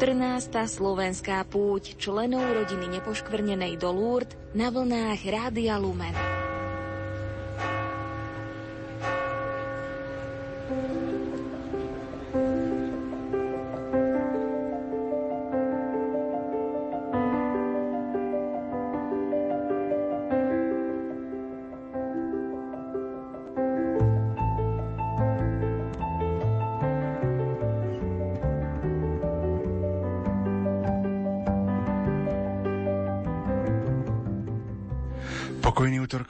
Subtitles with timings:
[0.00, 0.48] 14.
[0.64, 6.29] slovenská púť členov rodiny nepoškvrnenej do Lourdes na vlnách Rádia Lumen.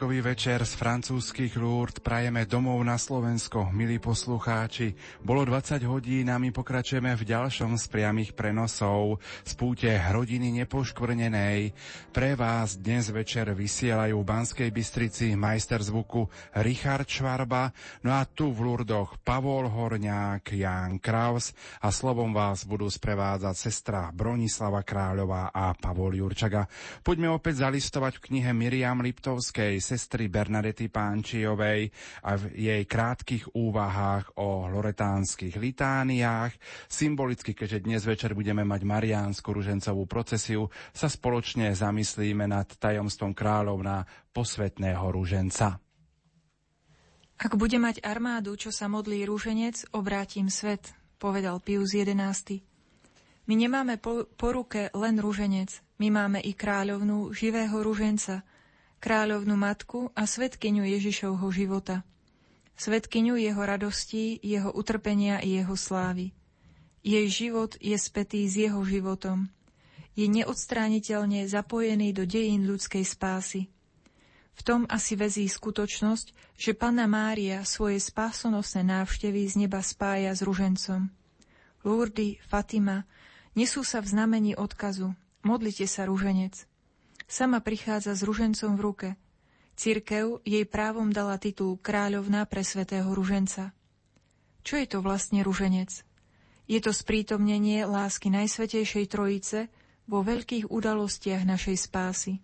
[0.01, 4.93] Marco večer z francúzskych Lourdes prajeme domov na Slovensko, milí poslucháči.
[5.25, 11.73] Bolo 20 hodín a my pokračujeme v ďalšom z priamých prenosov z púte rodiny nepoškvrnenej.
[12.13, 16.29] Pre vás dnes večer vysielajú v Banskej Bystrici majster zvuku
[16.61, 17.73] Richard Švarba,
[18.05, 24.13] no a tu v Lurdoch Pavol Horňák, Jan Kraus a slovom vás budú sprevádzať sestra
[24.13, 26.69] Bronislava Kráľová a Pavol Jurčaga.
[27.01, 31.87] Poďme opäť zalistovať v knihe Miriam Liptovskej svojej sestry Bernadety Pánčiovej
[32.27, 36.51] a v jej krátkých úvahách o loretánskych litániách.
[36.91, 44.03] Symbolicky, keďže dnes večer budeme mať Mariánsku ružencovú procesiu, sa spoločne zamyslíme nad tajomstvom kráľovna
[44.35, 45.79] posvetného ruženca.
[47.39, 50.91] Ak bude mať armádu, čo sa modlí rúženec, obrátim svet,
[51.23, 52.67] povedal Pius XI.
[53.47, 55.71] My nemáme po, po ruke len rúženec,
[56.03, 58.43] my máme i kráľovnú živého rúženca,
[59.01, 62.05] kráľovnú matku a svetkyňu Ježišovho života.
[62.77, 66.37] Svetkyňu jeho radostí, jeho utrpenia i jeho slávy.
[67.01, 69.49] Jej život je spätý s jeho životom.
[70.13, 73.73] Je neodstrániteľne zapojený do dejín ľudskej spásy.
[74.53, 80.45] V tom asi vezí skutočnosť, že Panna Mária svoje spásonosné návštevy z neba spája s
[80.45, 81.09] ružencom.
[81.81, 83.09] Lurdy, Fatima
[83.57, 85.17] nesú sa v znamení odkazu.
[85.41, 86.70] Modlite sa, ruženec.
[87.31, 89.09] Sama prichádza s ružencom v ruke.
[89.79, 93.71] Cirkev jej právom dala titul kráľovná pre svetého ruženca.
[94.67, 96.03] Čo je to vlastne ruženec?
[96.67, 99.71] Je to sprítomnenie lásky Najsvetejšej Trojice
[100.11, 102.43] vo veľkých udalostiach našej spásy.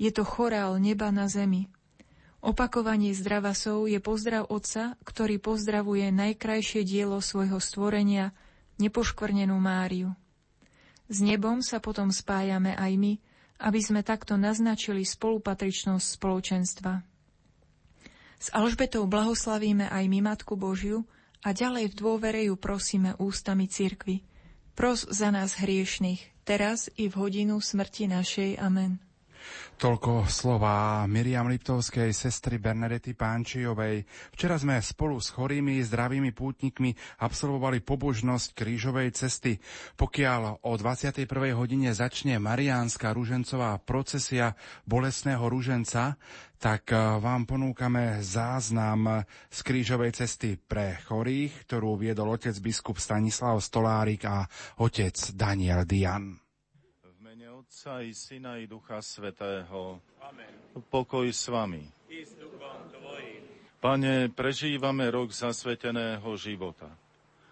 [0.00, 1.68] Je to chorál neba na zemi.
[2.40, 8.32] Opakovanie zdravasov je pozdrav Otca, ktorý pozdravuje najkrajšie dielo svojho stvorenia,
[8.80, 10.16] nepoškvrnenú Máriu.
[11.12, 13.12] S nebom sa potom spájame aj my,
[13.58, 17.02] aby sme takto naznačili spolupatričnosť spoločenstva.
[18.38, 21.02] S Alžbetou blahoslavíme aj my Matku Božiu
[21.42, 24.22] a ďalej v dôvere ju prosíme ústami cirkvy.
[24.78, 28.62] Pros za nás hriešných, teraz i v hodinu smrti našej.
[28.62, 29.07] Amen.
[29.78, 34.02] Toľko slova Miriam Liptovskej, sestry Bernadety Pánčiovej.
[34.34, 39.54] Včera sme spolu s chorými, zdravými pútnikmi absolvovali pobožnosť krížovej cesty.
[39.94, 41.30] Pokiaľ o 21.
[41.54, 46.18] hodine začne Mariánska ružencová procesia bolesného ruženca,
[46.58, 53.62] tak eh, vám ponúkame záznam z krížovej cesty pre chorých, ktorú viedol otec biskup Stanislav
[53.62, 54.42] Stolárik a
[54.82, 56.47] otec Daniel Dian.
[57.68, 60.00] Otca i Syna i Ducha Svetého.
[60.24, 60.48] Amen.
[60.88, 61.84] Pokoj s vami.
[63.76, 66.88] Pane, prežívame rok zasveteného života.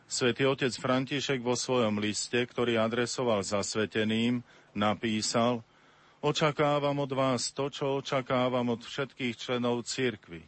[0.09, 4.41] Svetý otec František vo svojom liste, ktorý adresoval zasveteným,
[4.73, 5.61] napísal
[6.25, 10.41] Očakávam od vás to, čo očakávam od všetkých členov cirkvy.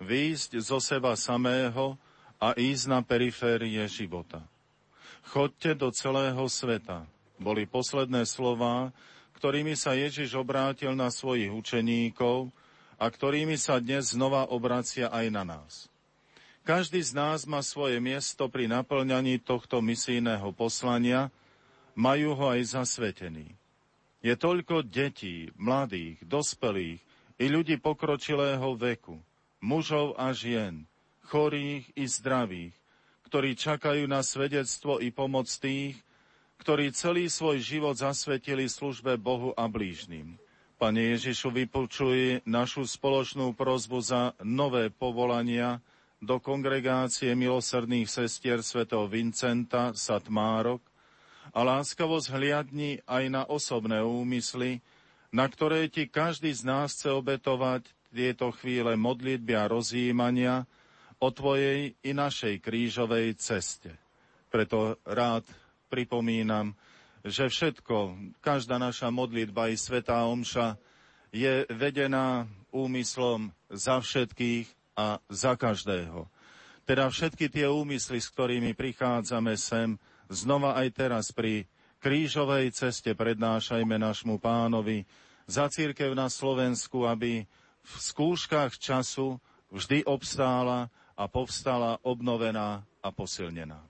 [0.00, 2.00] Výjsť zo seba samého
[2.40, 4.40] a ísť na periférie života.
[5.28, 7.04] Chodte do celého sveta,
[7.40, 8.92] boli posledné slová,
[9.40, 12.52] ktorými sa Ježiš obrátil na svojich učeníkov
[13.00, 15.88] a ktorými sa dnes znova obracia aj na nás.
[16.60, 21.32] Každý z nás má svoje miesto pri naplňaní tohto misijného poslania,
[21.96, 23.48] majú ho aj zasvetený.
[24.20, 27.00] Je toľko detí, mladých, dospelých
[27.40, 29.16] i ľudí pokročilého veku,
[29.64, 30.84] mužov a žien,
[31.24, 32.76] chorých i zdravých,
[33.24, 35.96] ktorí čakajú na svedectvo i pomoc tých,
[36.60, 40.36] ktorí celý svoj život zasvetili službe Bohu a blížnym.
[40.76, 45.80] Pane Ježišu, vypočuj našu spoločnú prozbu za nové povolania
[46.20, 50.84] do kongregácie milosrdných sestier svätého Vincenta Satmárok
[51.56, 54.84] a láskavo zhliadni aj na osobné úmysly,
[55.32, 60.68] na ktoré ti každý z nás chce obetovať tieto chvíle modlitby a rozjímania
[61.20, 63.96] o Tvojej i našej krížovej ceste.
[64.48, 65.44] Preto rád
[65.90, 66.78] pripomínam,
[67.26, 70.80] že všetko, každá naša modlitba i svetá omša
[71.34, 76.30] je vedená úmyslom za všetkých a za každého.
[76.88, 80.00] Teda všetky tie úmysly, s ktorými prichádzame sem,
[80.30, 81.68] znova aj teraz pri
[82.00, 85.04] krížovej ceste prednášajme našmu pánovi
[85.44, 87.44] za církev na Slovensku, aby
[87.82, 89.36] v skúškach času
[89.70, 90.88] vždy obstála
[91.18, 93.89] a povstala obnovená a posilnená.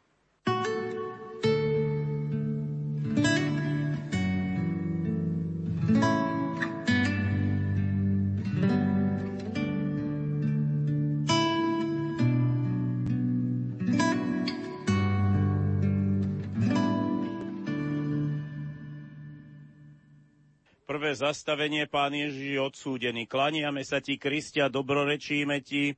[21.21, 23.29] Zastavenie, Pán Ježiš je odsúdený.
[23.29, 25.93] Klaniame sa Ti, Kristia, dobrorečíme Ti.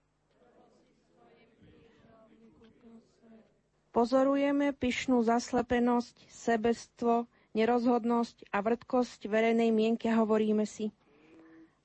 [3.92, 10.90] Pozorujeme pyšnú zaslepenosť, sebestvo, nerozhodnosť a vrtkosť verejnej mienky a hovoríme si.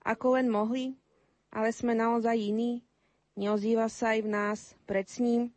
[0.07, 0.95] Ako len mohli,
[1.51, 2.79] ale sme naozaj iní,
[3.35, 5.51] neozýva sa aj v nás, pred ním.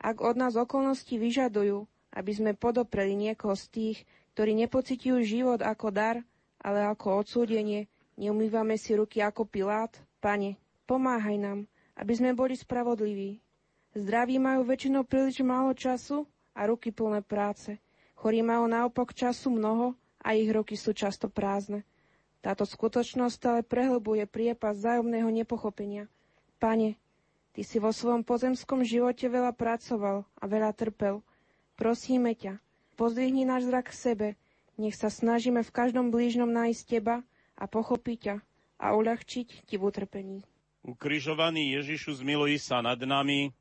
[0.00, 1.84] Ak od nás okolnosti vyžadujú,
[2.16, 3.98] aby sme podopreli niekoho z tých,
[4.32, 6.16] ktorí nepocitujú život ako dar,
[6.64, 7.86] ale ako odsúdenie.
[8.16, 9.92] Neumývame si ruky ako Pilát.
[10.24, 10.56] Pane,
[10.88, 11.68] pomáhaj nám,
[12.00, 13.44] aby sme boli spravodliví.
[13.92, 16.24] Zdraví majú väčšinou príliš málo času
[16.56, 17.76] a ruky plné práce.
[18.16, 19.92] Chorí majú naopak času mnoho
[20.24, 21.84] a ich ruky sú často prázdne.
[22.40, 26.08] Táto skutočnosť ale prehlbuje priepas zájomného nepochopenia.
[26.56, 26.96] Pane,
[27.54, 31.22] Ty si vo svojom pozemskom živote veľa pracoval a veľa trpel.
[31.78, 32.58] Prosíme ťa,
[32.98, 34.28] pozdvihni náš zrak k sebe,
[34.76, 37.16] nech sa snažíme v každom blížnom nájsť Teba
[37.54, 38.36] a pochopiť ťa
[38.80, 40.38] a uľahčiť Ti v utrpení.
[40.84, 43.56] Ukrižovaný Ježišu, zmiluj sa nad nami,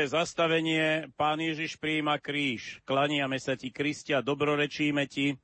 [0.00, 2.80] Druhé zastavenie, Pán Ježiš prijíma kríž.
[2.88, 5.36] Klaniame sa Ti, Kristia, dobrorečíme Ti.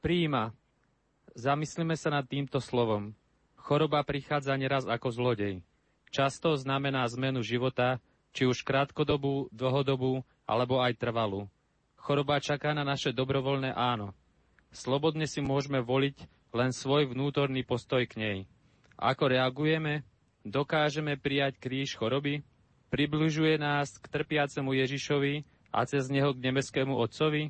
[0.00, 0.56] Prijíma.
[1.36, 3.12] Zamyslíme sa nad týmto slovom.
[3.68, 5.60] Choroba prichádza neraz ako zlodej.
[6.08, 8.00] Často znamená zmenu života,
[8.32, 11.52] či už krátkodobú, dlhodobú, alebo aj trvalú.
[12.00, 14.16] Choroba čaká na naše dobrovoľné áno.
[14.72, 16.16] Slobodne si môžeme voliť
[16.56, 18.38] len svoj vnútorný postoj k nej.
[18.96, 20.13] Ako reagujeme?
[20.44, 22.44] Dokážeme prijať kríž choroby?
[22.92, 25.40] Približuje nás k trpiacemu Ježišovi
[25.72, 27.48] a cez neho k nebeskému Otcovi?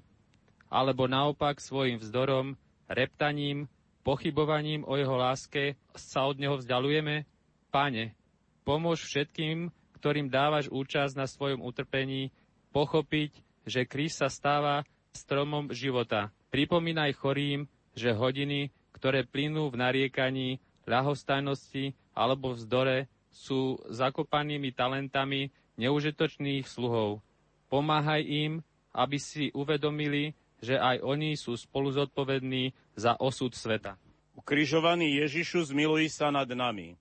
[0.70, 2.54] Alebo naopak svojim vzdorom,
[2.86, 3.66] reptaním,
[4.06, 7.26] pochybovaním o jeho láske sa od neho vzdialujeme?
[7.74, 8.14] Pane,
[8.62, 12.30] pomôž všetkým, ktorým dávaš účasť na svojom utrpení,
[12.70, 16.30] pochopiť, že kríž sa stáva stromom života.
[16.54, 17.66] Pripomínaj chorým,
[17.98, 27.18] že hodiny, ktoré plynú v nariekaní, ľahostajnosti alebo vzdore sú zakopanými talentami neužitočných sluhov.
[27.66, 28.62] Pomáhaj im,
[28.94, 33.98] aby si uvedomili, že aj oni sú spolu zodpovední za osud sveta.
[34.38, 36.94] Ukrižovaný Ježišu, zmiluj sa nad nami.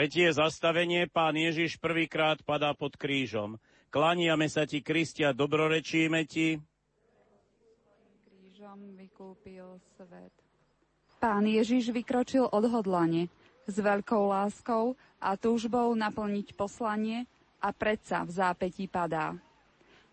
[0.00, 3.60] Tretie zastavenie, pán Ježiš prvýkrát padá pod krížom.
[3.92, 6.56] Klaniame sa ti, Kristia, dobrorečíme ti.
[8.24, 10.32] Krížom vykúpil svet.
[11.20, 13.28] Pán Ježiš vykročil odhodlane,
[13.68, 17.28] s veľkou láskou a túžbou naplniť poslanie
[17.60, 19.36] a predsa v zápetí padá.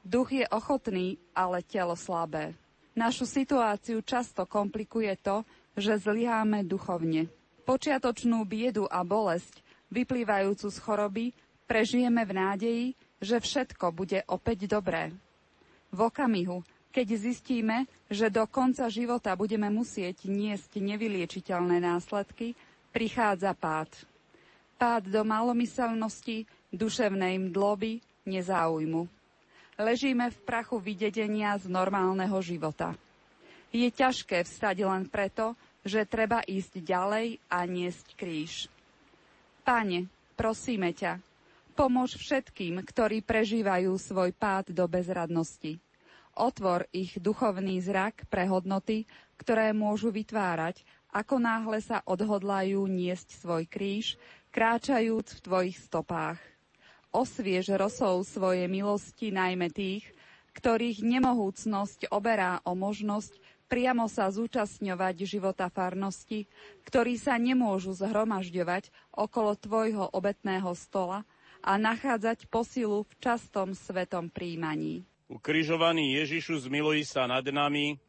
[0.03, 2.59] Duch je ochotný, ale telo slabé.
[2.91, 5.47] Našu situáciu často komplikuje to,
[5.79, 7.31] že zlyháme duchovne.
[7.63, 11.25] Počiatočnú biedu a bolesť vyplývajúcu z choroby,
[11.67, 12.85] prežijeme v nádeji,
[13.19, 15.11] že všetko bude opäť dobré.
[15.89, 22.57] V okamihu, keď zistíme, že do konca života budeme musieť niesť nevyliečiteľné následky,
[22.89, 23.89] prichádza pád.
[24.77, 29.05] Pád do malomyselnosti, duševnej mdloby, nezáujmu.
[29.77, 32.97] Ležíme v prachu vydedenia z normálneho života.
[33.69, 35.53] Je ťažké vstať len preto,
[35.85, 38.67] že treba ísť ďalej a niesť kríž.
[39.67, 40.07] Pane,
[40.39, 41.19] prosíme ťa,
[41.75, 45.83] pomôž všetkým, ktorí prežívajú svoj pád do bezradnosti
[46.37, 49.09] Otvor ich duchovný zrak pre hodnoty,
[49.41, 54.21] ktoré môžu vytvárať, ako náhle sa odhodlajú niesť svoj kríž,
[54.53, 56.37] kráčajúc v tvojich stopách.
[57.09, 60.05] Osviež rosou svoje milosti najmä tých,
[60.53, 63.33] ktorých nemohúcnosť oberá o možnosť
[63.67, 66.47] priamo sa zúčastňovať života farnosti,
[66.87, 71.27] ktorí sa nemôžu zhromažďovať okolo tvojho obetného stola
[71.61, 75.03] a nachádzať posilu v častom svetom príjmaní.
[75.27, 77.99] Ukrižovaný Ježišu, zmiluj sa nad nami.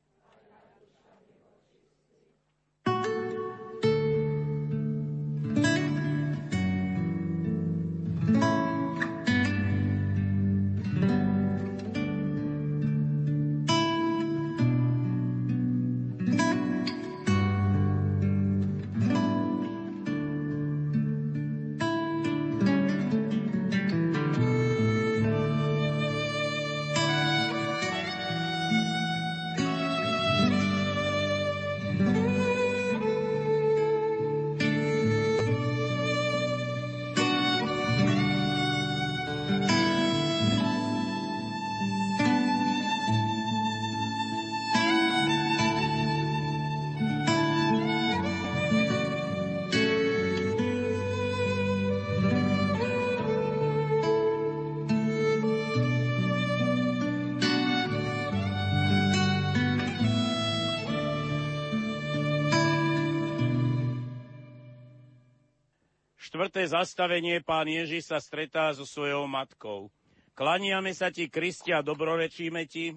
[66.38, 69.90] Štvrté zastavenie pán Ježiš sa stretá so svojou matkou.
[70.38, 72.95] Klaniame sa ti, Kristia, dobrorečíme ti.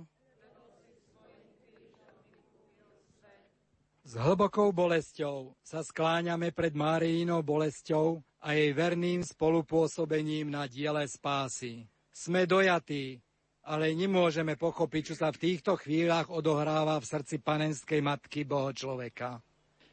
[4.05, 11.89] S hlbokou bolesťou sa skláňame pred Máriinou bolesťou a jej verným spolupôsobením na diele spásy.
[12.13, 13.25] Sme dojatí,
[13.65, 19.41] ale nemôžeme pochopiť, čo sa v týchto chvíľach odohráva v srdci panenskej matky Boho človeka.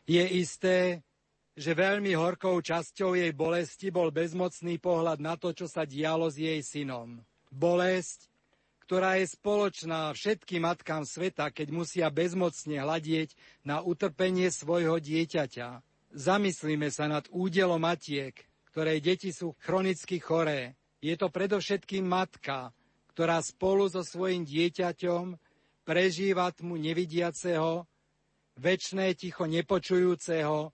[0.05, 1.01] Je isté,
[1.59, 6.39] že veľmi horkou časťou jej bolesti bol bezmocný pohľad na to, čo sa dialo s
[6.39, 7.19] jej synom.
[7.51, 8.31] Bolesť,
[8.87, 13.35] ktorá je spoločná všetkým matkám sveta, keď musia bezmocne hľadieť
[13.67, 15.83] na utrpenie svojho dieťaťa.
[16.15, 18.39] Zamyslíme sa nad údelom matiek,
[18.71, 20.79] ktoré deti sú chronicky choré.
[21.03, 22.71] Je to predovšetkým matka,
[23.19, 25.35] ktorá spolu so svojim dieťaťom
[25.83, 27.83] prežíva tmu nevidiaceho,
[28.63, 30.71] väčšné ticho nepočujúceho,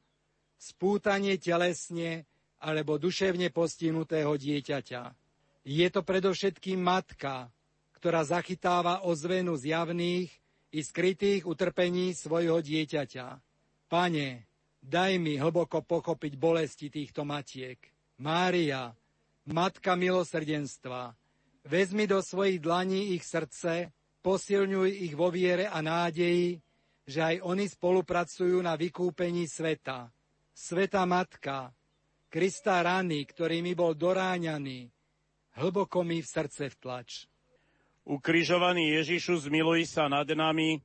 [0.57, 2.25] spútanie telesne
[2.61, 5.03] alebo duševne postihnutého dieťaťa.
[5.65, 7.49] Je to predovšetkým matka,
[7.97, 10.29] ktorá zachytáva ozvenu zjavných
[10.73, 13.27] i skrytých utrpení svojho dieťaťa.
[13.89, 14.29] Pane,
[14.81, 17.81] daj mi hlboko pochopiť bolesti týchto matiek.
[18.21, 18.93] Mária,
[19.45, 21.13] Matka milosrdenstva,
[21.69, 23.93] vezmi do svojich dlaní ich srdce,
[24.25, 26.65] posilňuj ich vo viere a nádeji,
[27.05, 30.09] že aj oni spolupracujú na vykúpení sveta.
[30.55, 31.75] Sveta Matka,
[32.31, 34.91] Krista rany, ktorými bol doráňaný,
[35.59, 37.27] hlboko mi v srdce vtlač.
[38.07, 40.79] Ukrižovaný Ježišu, zmiluj sa nad nami,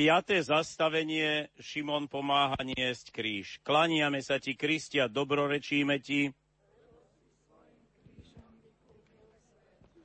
[0.00, 3.60] Piaté zastavenie Šimon pomáha niesť kríž.
[3.60, 6.32] Klaniame sa ti, Kristia, dobrorečíme ti.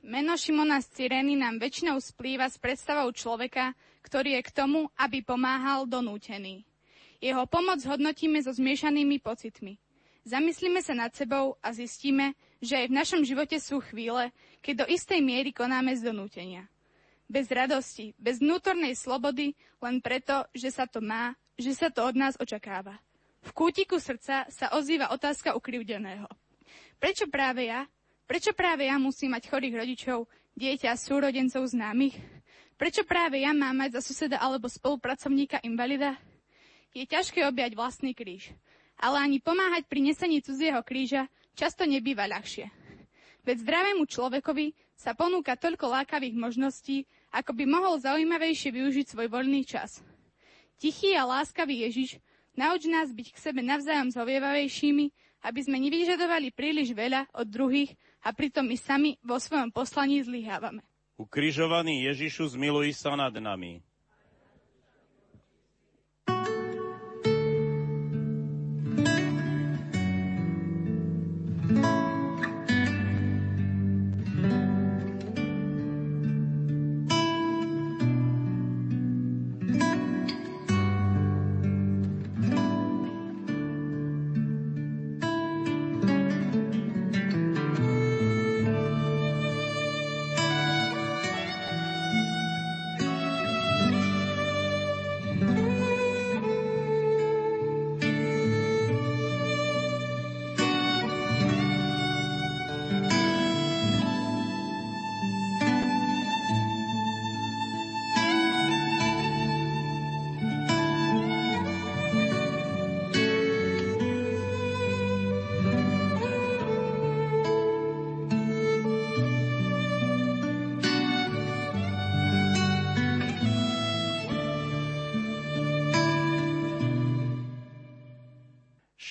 [0.04, 3.72] Meno Šimona z Cyreny nám väčšinou splýva s predstavou človeka,
[4.04, 6.68] ktorý je k tomu, aby pomáhal donútený.
[7.24, 9.80] Jeho pomoc hodnotíme so zmiešanými pocitmi.
[10.28, 14.28] Zamyslíme sa nad sebou a zistíme, že aj v našom živote sú chvíle,
[14.60, 16.68] keď do istej miery konáme z donútenia
[17.26, 19.52] bez radosti, bez vnútornej slobody,
[19.82, 22.98] len preto, že sa to má, že sa to od nás očakáva.
[23.46, 26.26] V kútiku srdca sa ozýva otázka ukrivdeného.
[26.98, 27.86] Prečo práve ja?
[28.26, 30.26] Prečo práve ja musím mať chorých rodičov,
[30.58, 32.18] dieťa, súrodencov známych?
[32.74, 36.18] Prečo práve ja mám mať za suseda alebo spolupracovníka invalida?
[36.90, 38.50] Je ťažké objať vlastný kríž.
[38.96, 42.68] ale ani pomáhať pri nesení cudzieho kríža často nebýva ľahšie.
[43.44, 49.68] Veď zdravému človekovi sa ponúka toľko lákavých možností, ako by mohol zaujímavejšie využiť svoj voľný
[49.68, 50.00] čas.
[50.80, 52.16] Tichý a láskavý Ježiš
[52.56, 55.12] nauč nás byť k sebe navzájom zhovievavejšími,
[55.44, 57.92] aby sme nevyžadovali príliš veľa od druhých
[58.24, 60.80] a pritom my sami vo svojom poslaní zlyhávame.
[61.20, 63.84] Ukrižovaný Ježišu, zmiluj sa nad nami.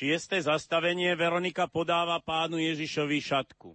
[0.05, 3.73] Šiesté zastavenie Veronika podáva pánu Ježišovi šatku.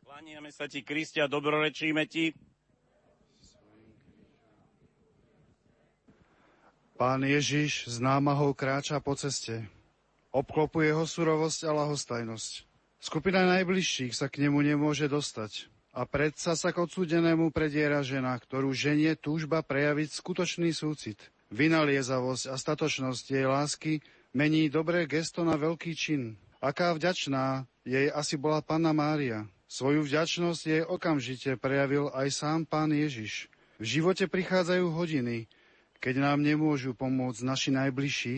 [0.00, 2.32] Klaniame sa ti, Kristia, dobrorečíme ti.
[6.96, 9.68] Pán Ježiš s námahou kráča po ceste.
[10.32, 12.64] Obklopuje ho surovosť a lahostajnosť.
[12.96, 15.68] Skupina najbližších sa k nemu nemôže dostať.
[15.92, 21.20] A predsa sa k odsúdenému prediera žena, ktorú ženie túžba prejaviť skutočný súcit.
[21.52, 24.00] Vynaliezavosť a statočnosť jej lásky
[24.32, 26.40] mení dobré gesto na veľký čin.
[26.58, 29.44] Aká vďačná jej asi bola Panna Mária.
[29.68, 33.48] Svoju vďačnosť jej okamžite prejavil aj sám Pán Ježiš.
[33.80, 35.48] V živote prichádzajú hodiny,
[35.96, 38.36] keď nám nemôžu pomôcť naši najbližší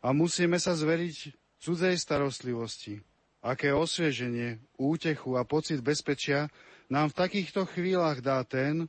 [0.00, 3.04] a musíme sa zveriť cudzej starostlivosti.
[3.42, 6.48] Aké osvieženie, útechu a pocit bezpečia
[6.88, 8.86] nám v takýchto chvíľach dá ten,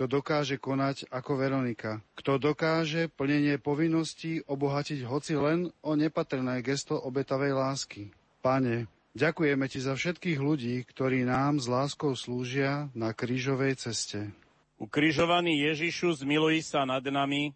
[0.00, 6.96] kto dokáže konať ako Veronika, kto dokáže plnenie povinností obohatiť hoci len o nepatrné gesto
[6.96, 8.08] obetavej lásky.
[8.40, 14.32] Pane, ďakujeme Ti za všetkých ľudí, ktorí nám s láskou slúžia na krížovej ceste.
[14.80, 17.52] Ukrižovaný Ježišu, zmiluj sa nad nami,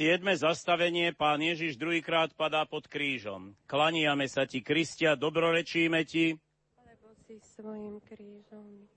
[0.00, 3.52] Siedme zastavenie, pán Ježiš druhýkrát padá pod krížom.
[3.68, 6.40] Klaniame sa ti, Kristia, dobrorečíme ti.
[6.80, 8.88] Lebo si svojim krížom.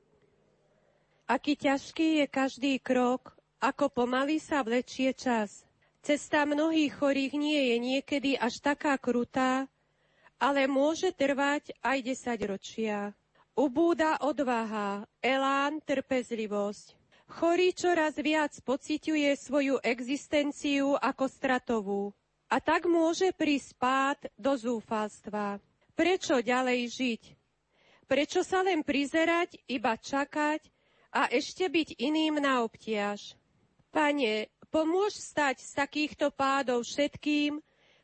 [1.27, 5.67] Aký ťažký je každý krok, ako pomaly sa vlečie čas.
[5.99, 9.67] Cesta mnohých chorých nie je niekedy až taká krutá,
[10.39, 13.11] ale môže trvať aj desaťročia.
[13.59, 17.02] Ubúda odvaha, elán, trpezlivosť.
[17.33, 22.03] Chorý čoraz viac pociťuje svoju existenciu ako stratovú
[22.45, 25.57] a tak môže prísť pád do zúfalstva.
[25.97, 27.23] Prečo ďalej žiť?
[28.05, 30.61] Prečo sa len prizerať, iba čakať
[31.09, 33.33] a ešte byť iným na obtiaž?
[33.89, 37.57] Pane, pomôž stať z takýchto pádov všetkým,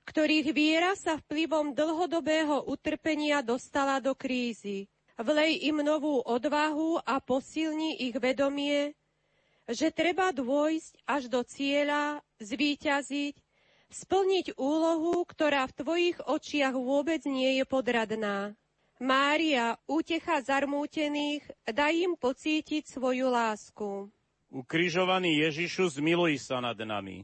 [0.09, 4.89] ktorých viera sa vplyvom dlhodobého utrpenia dostala do krízy.
[5.21, 8.97] Vlej im novú odvahu a posilni ich vedomie,
[9.69, 13.37] že treba dôjsť až do cieľa, zvíťaziť,
[13.93, 18.57] splniť úlohu, ktorá v tvojich očiach vôbec nie je podradná.
[18.99, 24.11] Mária, útecha zarmútených, daj im pocítiť svoju lásku.
[24.49, 27.23] Ukrižovaný Ježišu, zmiluj sa nad nami.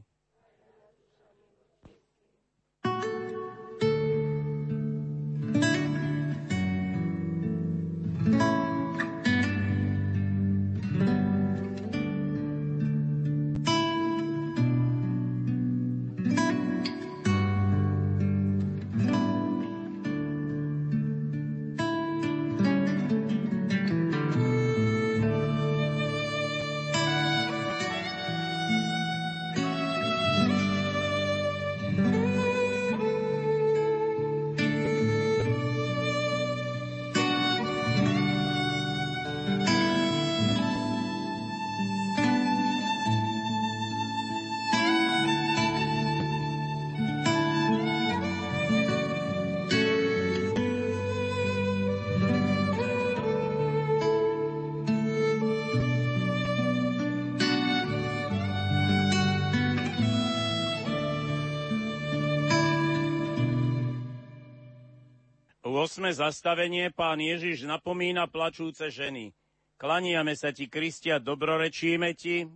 [65.86, 69.30] Osme zastavenie pán Ježiš napomína plačúce ženy.
[69.78, 72.50] Klaniame sa ti, Kristia, dobrorečíme ti.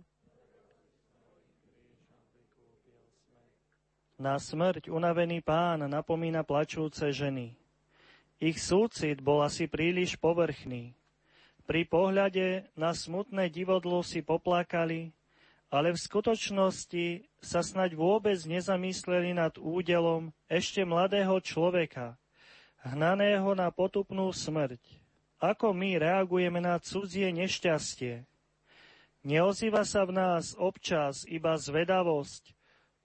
[4.19, 7.55] Na smrť unavený pán napomína plačúce ženy.
[8.43, 10.91] Ich súcit bol asi príliš povrchný.
[11.63, 15.15] Pri pohľade na smutné divodlo si poplakali,
[15.71, 22.19] ale v skutočnosti sa snaď vôbec nezamysleli nad údelom ešte mladého človeka,
[22.85, 24.81] hnaného na potupnú smrť.
[25.41, 28.25] Ako my reagujeme na cudzie nešťastie?
[29.21, 32.53] Neozýva sa v nás občas iba zvedavosť,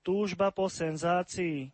[0.00, 1.72] túžba po senzácii.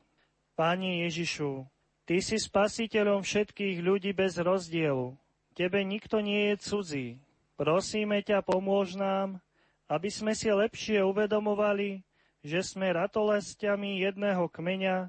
[0.53, 1.67] Pane Ježišu,
[2.03, 5.17] Ty si spasiteľom všetkých ľudí bez rozdielu.
[5.57, 7.09] Tebe nikto nie je cudzí.
[7.57, 9.41] Prosíme ťa, pomôž nám,
[9.89, 12.05] aby sme si lepšie uvedomovali,
[12.45, 15.09] že sme ratolestiami jedného kmeňa,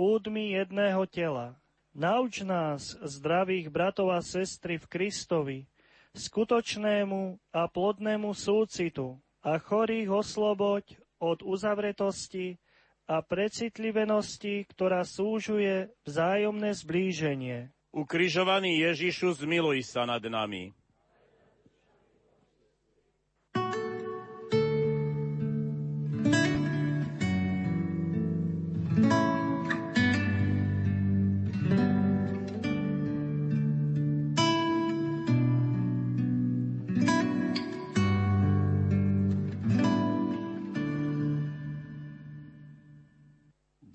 [0.00, 1.59] údmi jedného tela.
[1.90, 5.58] Nauč nás, zdravých bratov a sestry v Kristovi,
[6.14, 12.62] skutočnému a plodnému súcitu a chorých osloboď od uzavretosti
[13.10, 17.74] a precitlivenosti, ktorá súžuje vzájomné zblíženie.
[17.90, 20.70] Ukrižovaný Ježišu, zmiluj sa nad nami.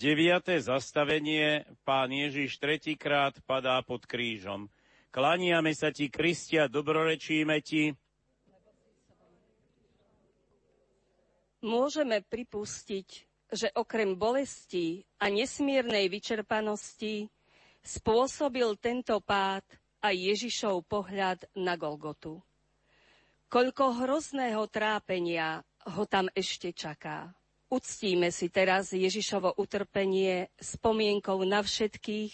[0.05, 0.61] 9.
[0.61, 4.69] zastavenie pán Ježiš tretíkrát padá pod krížom.
[5.09, 7.89] Klaniame sa ti, Kristia, dobrorečíme ti.
[11.65, 13.07] Môžeme pripustiť,
[13.49, 17.25] že okrem bolesti a nesmiernej vyčerpanosti
[17.81, 19.65] spôsobil tento pád
[20.05, 22.45] aj Ježišov pohľad na Golgotu.
[23.49, 25.65] Koľko hrozného trápenia
[25.97, 27.33] ho tam ešte čaká.
[27.65, 32.33] Uctíme si teraz Ježišovo utrpenie spomienkou na všetkých,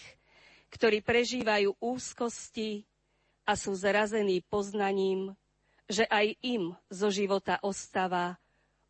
[0.68, 2.84] ktorí prežívajú úzkosti
[3.48, 5.32] a sú zrazení poznaním,
[5.88, 8.36] že aj im zo života ostáva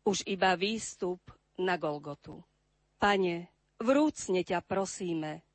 [0.02, 1.22] už iba výstup
[1.62, 2.42] na Golgotu.
[2.98, 3.46] Pane,
[3.78, 5.46] vrúcne ťa prosíme,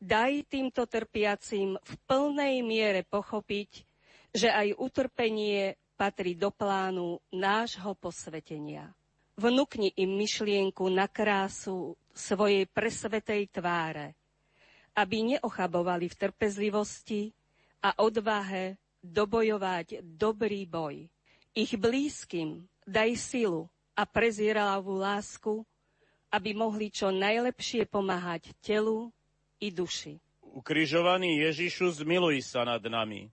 [0.00, 3.84] daj týmto trpiacim v plnej miere pochopiť,
[4.32, 8.95] že aj utrpenie patrí do plánu nášho posvetenia.
[9.36, 14.16] Vnúkni im myšlienku na krásu svojej presvetej tváre,
[14.96, 17.36] aby neochabovali v trpezlivosti
[17.84, 21.04] a odvahe dobojovať dobrý boj.
[21.52, 25.68] Ich blízkym daj silu a prezieravú lásku,
[26.32, 29.12] aby mohli čo najlepšie pomáhať telu
[29.60, 30.16] i duši.
[30.56, 33.28] Ukrižovaný Ježišu, zmiluj sa nad nami.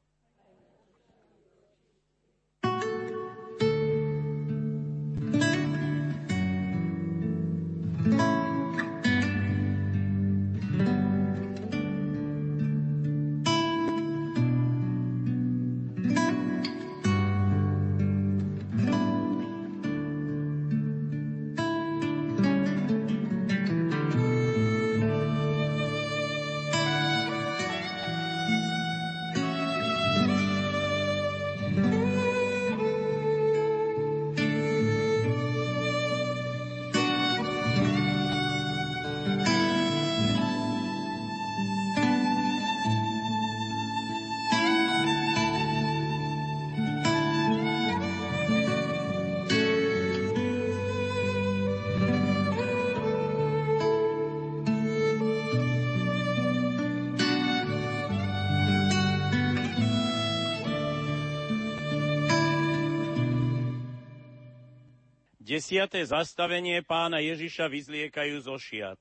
[65.63, 68.99] Desiate zastavenie pána Ježiša vyzliekajú zo šiat.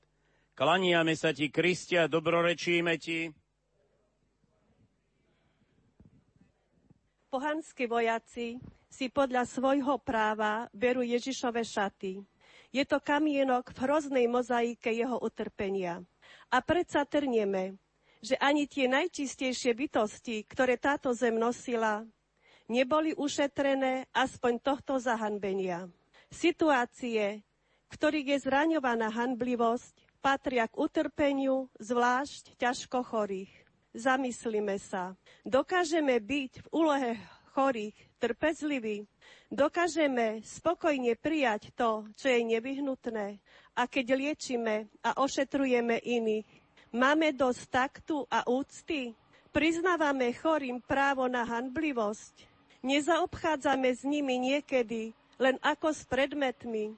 [0.55, 3.27] Klaniame sa ti, Kristia, dobrorečíme ti.
[7.27, 12.23] Pohanskí vojaci si podľa svojho práva berú Ježišove šaty.
[12.71, 15.99] Je to kamienok v hroznej mozaike jeho utrpenia.
[16.47, 17.75] A predsa trnieme,
[18.23, 22.07] že ani tie najčistejšie bytosti, ktoré táto zem nosila,
[22.71, 25.91] neboli ušetrené aspoň tohto zahanbenia.
[26.33, 27.45] Situácie,
[27.93, 33.53] ktorých je zraňovaná hanblivosť, patria k utrpeniu zvlášť ťažko chorých.
[33.93, 35.13] Zamyslíme sa.
[35.45, 37.11] Dokážeme byť v úlohe
[37.53, 39.05] chorých trpezliví?
[39.53, 43.37] Dokážeme spokojne prijať to, čo je nevyhnutné?
[43.77, 46.49] A keď liečíme a ošetrujeme iných,
[46.93, 49.17] Máme dosť taktu a úcty?
[49.49, 52.45] Priznávame chorým právo na hanblivosť?
[52.85, 55.09] Nezaobchádzame s nimi niekedy
[55.43, 56.95] len ako s predmetmi.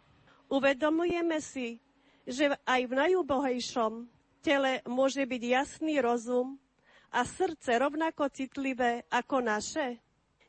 [0.53, 1.81] Uvedomujeme si,
[2.29, 4.05] že aj v najúbohejšom
[4.45, 6.61] tele môže byť jasný rozum
[7.09, 9.97] a srdce rovnako citlivé ako naše?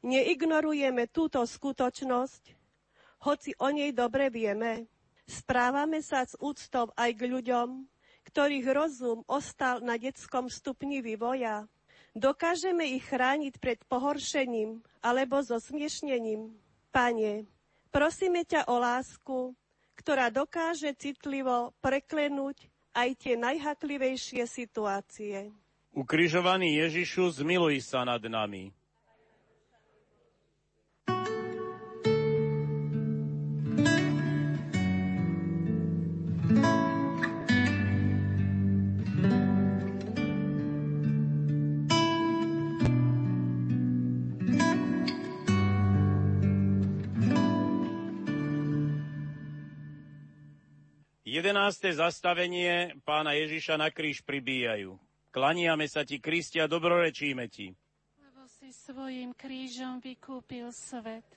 [0.04, 2.42] Neignorujeme túto skutočnosť,
[3.24, 4.84] hoci o nej dobre vieme.
[5.26, 7.88] Správame sa s úctou aj k ľuďom,
[8.28, 11.66] ktorých rozum ostal na detskom stupni vývoja.
[12.14, 16.54] Dokážeme ich chrániť pred pohoršením alebo zosmiešnením.
[16.94, 17.44] Pane,
[17.96, 19.56] prosíme ťa o lásku,
[19.96, 25.48] ktorá dokáže citlivo preklenúť aj tie najhaklivejšie situácie.
[25.96, 28.75] Ukrižovaný Ježišu, zmiluj sa nad nami.
[51.36, 51.92] 11.
[51.92, 54.96] zastavenie pána Ježiša na kríž pribíjajú.
[55.28, 57.76] Klaniame sa ti, Kristia, dobrorečíme ti.
[58.16, 61.28] Lebo si svojim krížom vykúpil svet.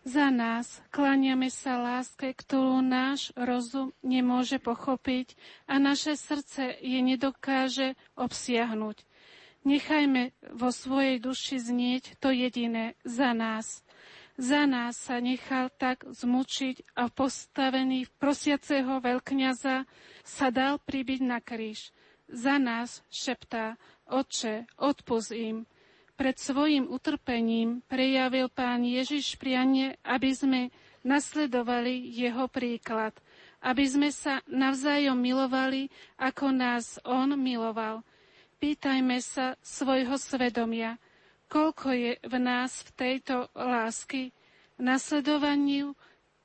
[0.00, 5.36] Za nás klaniame sa láske, ktorú náš rozum nemôže pochopiť
[5.68, 8.96] a naše srdce je nedokáže obsiahnuť.
[9.68, 13.84] Nechajme vo svojej duši znieť to jediné za nás.
[14.34, 19.86] Za nás sa nechal tak zmučiť a postavený v prosiaceho veľkňaza
[20.26, 21.94] sa dal pribiť na kríž.
[22.26, 23.78] Za nás šeptá,
[24.10, 25.70] Oče, odpust im.
[26.18, 30.60] Pred svojim utrpením prejavil pán Ježiš prianie, aby sme
[31.06, 33.14] nasledovali jeho príklad,
[33.62, 38.02] aby sme sa navzájom milovali, ako nás on miloval.
[38.58, 40.96] Pýtajme sa svojho svedomia,
[41.48, 44.34] koľko je v nás v tejto lásky.
[44.74, 45.94] Nasledovaniu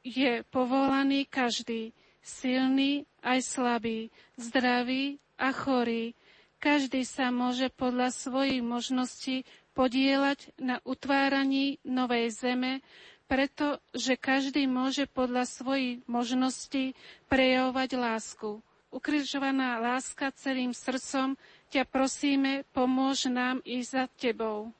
[0.05, 6.13] je povolaný každý, silný aj slabý, zdravý a chorý.
[6.59, 12.83] Každý sa môže podľa svojich možností podielať na utváraní novej zeme,
[13.31, 16.97] pretože každý môže podľa svojich možností
[17.31, 18.59] prejavovať lásku.
[18.89, 21.37] Ukrižovaná láska celým srdcom
[21.69, 24.73] ťa prosíme, pomôž nám i za tebou.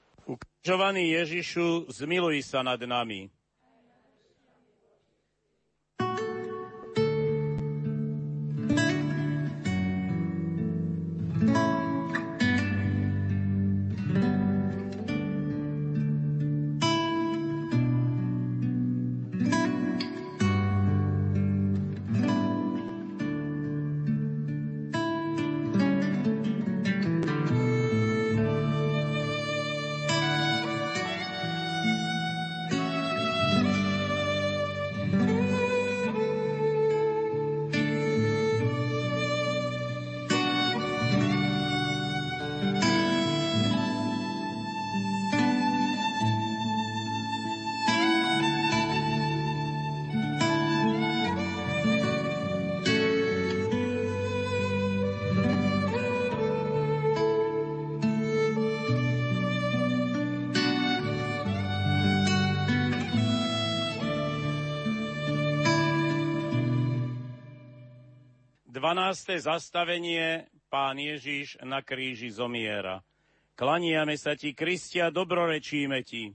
[0.59, 3.31] Ukrižovaný Ježišu, zmiluj sa nad nami.
[68.89, 69.45] 12.
[69.45, 73.05] zastavenie Pán Ježiš na kríži zomiera.
[73.53, 76.33] Klaniame sa ti, Kristia, dobrorečíme ti.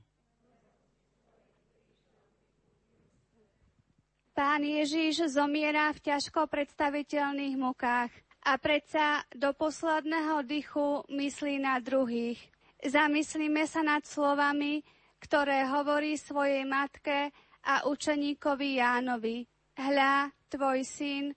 [4.38, 8.14] Pán Ježiš zomiera v ťažko predstaviteľných mukách
[8.46, 12.38] a predsa do posledného dychu myslí na druhých.
[12.86, 14.78] Zamyslíme sa nad slovami,
[15.18, 17.34] ktoré hovorí svojej matke
[17.66, 19.42] a učeníkovi Jánovi.
[19.74, 21.34] Hľa, tvoj syn,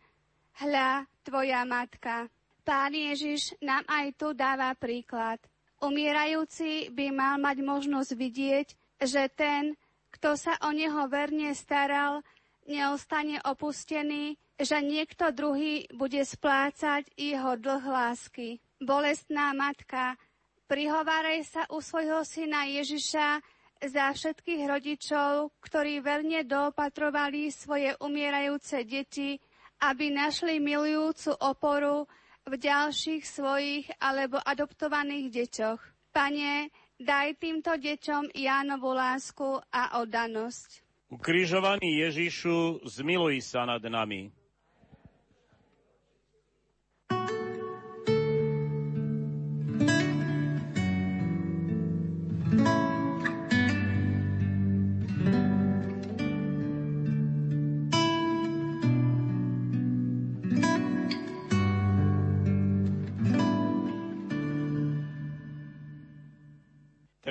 [0.57, 2.25] Hľa, tvoja matka.
[2.65, 5.37] Pán Ježiš nám aj tu dáva príklad.
[5.77, 8.67] Umierajúci by mal mať možnosť vidieť,
[8.97, 9.77] že ten,
[10.09, 12.25] kto sa o neho verne staral,
[12.65, 18.57] neostane opustený, že niekto druhý bude splácať jeho dlh lásky.
[18.81, 20.17] Bolestná matka,
[20.65, 23.45] prihováraj sa u svojho syna Ježiša
[23.85, 29.37] za všetkých rodičov, ktorí verne doopatrovali svoje umierajúce deti
[29.81, 32.09] aby našli milujúcu oporu
[32.47, 35.81] v ďalších svojich alebo adoptovaných deťoch.
[36.15, 40.81] Pane, daj týmto deťom Jánovu lásku a oddanosť.
[41.07, 44.33] Ukrižovaný Ježišu, zmiluj sa nad nami.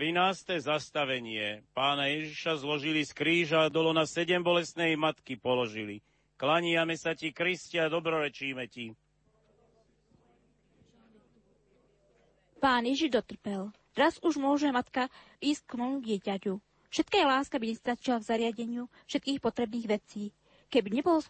[0.06, 0.62] 13.
[0.62, 1.66] zastavenie.
[1.74, 5.98] Pána Ježiša zložili z kríža, dolo na sedem bolestnej matky položili.
[6.38, 8.94] Klaniame sa ti, Kristia, dobrorečíme ti.
[12.62, 13.74] Pán Ježiš dotrpel.
[13.98, 15.10] Raz už môže matka
[15.42, 16.54] ísť k môjmu dieťaťu.
[16.94, 20.30] Všetká láska by nestačila v zariadeniu všetkých potrebných vecí,
[20.70, 21.26] keby nebolo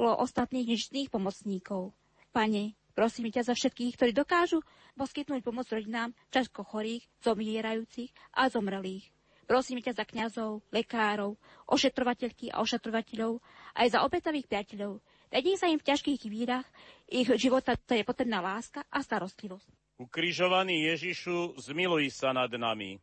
[0.00, 1.92] ostatných nežných pomocníkov.
[2.32, 4.62] Pane, prosím ťa za všetkých, ktorí dokážu
[4.94, 9.10] poskytnúť pomoc rodinám často chorých, zomierajúcich a zomrelých.
[9.44, 11.36] Prosím ťa za kňazov, lekárov,
[11.68, 13.44] ošetrovateľky a ošetrovateľov,
[13.76, 15.04] aj za obetavých priateľov.
[15.28, 16.64] Dajte sa im v ťažkých chvíľach
[17.10, 19.68] ich života, to je potrebná láska a starostlivosť.
[20.00, 22.98] Ukrižovaný Ježišu, zmiluj sa nad nami.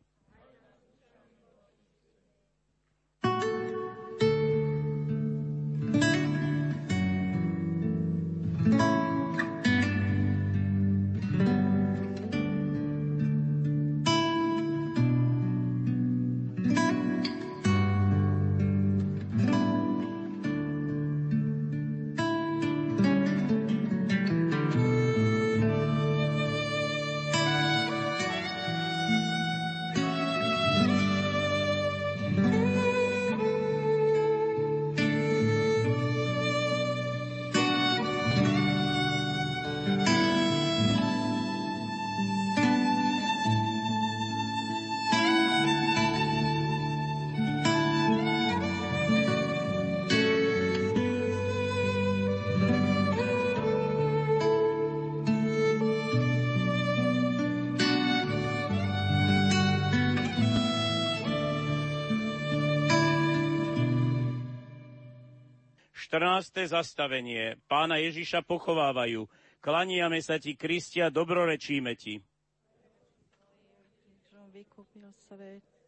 [66.12, 66.68] 14.
[66.68, 67.56] zastavenie.
[67.64, 69.24] Pána Ježiša pochovávajú.
[69.64, 72.20] Klaniame sa ti, Kristia, dobrorečíme ti.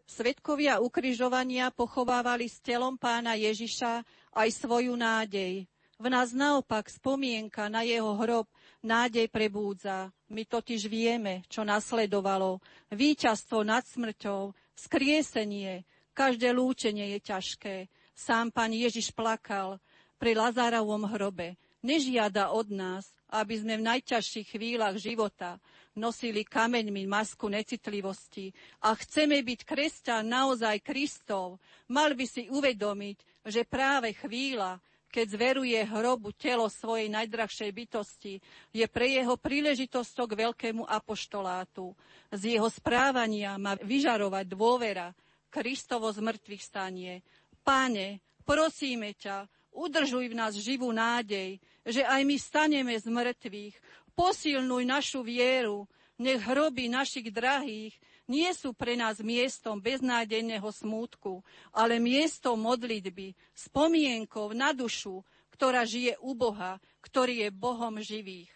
[0.08, 4.00] Svetkovia ukrižovania pochovávali s telom pána Ježiša
[4.32, 5.68] aj svoju nádej.
[6.00, 8.48] V nás naopak spomienka na jeho hrob
[8.80, 10.08] nádej prebúdza.
[10.32, 12.64] My totiž vieme, čo nasledovalo.
[12.88, 15.84] Výťazstvo nad smrťou, skriesenie,
[16.16, 17.76] každé lúčenie je ťažké.
[18.16, 19.82] Sám pán Ježiš plakal,
[20.24, 21.52] pri Lazárovom hrobe.
[21.84, 25.60] Nežiada od nás, aby sme v najťažších chvíľach života
[25.92, 31.60] nosili kameňmi masku necitlivosti a chceme byť kresťan naozaj Kristov,
[31.92, 34.80] mal by si uvedomiť, že práve chvíľa,
[35.12, 38.40] keď zveruje hrobu telo svojej najdrahšej bytosti,
[38.72, 41.92] je pre jeho príležitosťou k veľkému apoštolátu.
[42.32, 45.12] Z jeho správania má vyžarovať dôvera,
[45.52, 47.20] Kristovo zmrtvých stanie.
[47.60, 53.74] Páne, prosíme ťa, Udržuj v nás živú nádej, že aj my staneme z mŕtvych.
[54.14, 55.90] Posilnuj našu vieru,
[56.22, 57.98] nech hroby našich drahých
[58.30, 61.44] nie sú pre nás miestom beznádejného smútku,
[61.74, 65.20] ale miestom modlitby, spomienkou na dušu,
[65.52, 68.50] ktorá žije u Boha, ktorý je Bohom živých.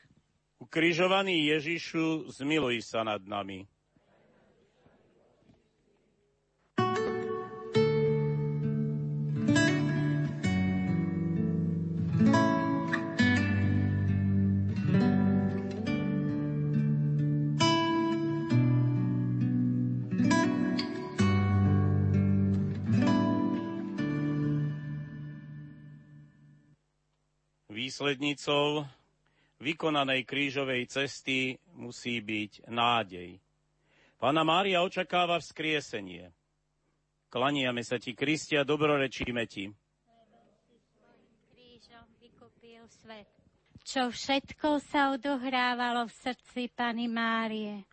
[0.59, 3.69] Ukrižovaný Ježišu, zmiluj sa nad nami.
[27.89, 28.84] Výslednicou
[29.64, 33.41] vykonanej krížovej cesty musí byť nádej.
[34.20, 36.28] Pána Mária očakáva vzkriesenie.
[37.32, 39.72] Klaniame sa ti, Kristia, dobrorečíme ti.
[43.89, 47.89] Čo všetko sa odohrávalo v srdci Pany Márie.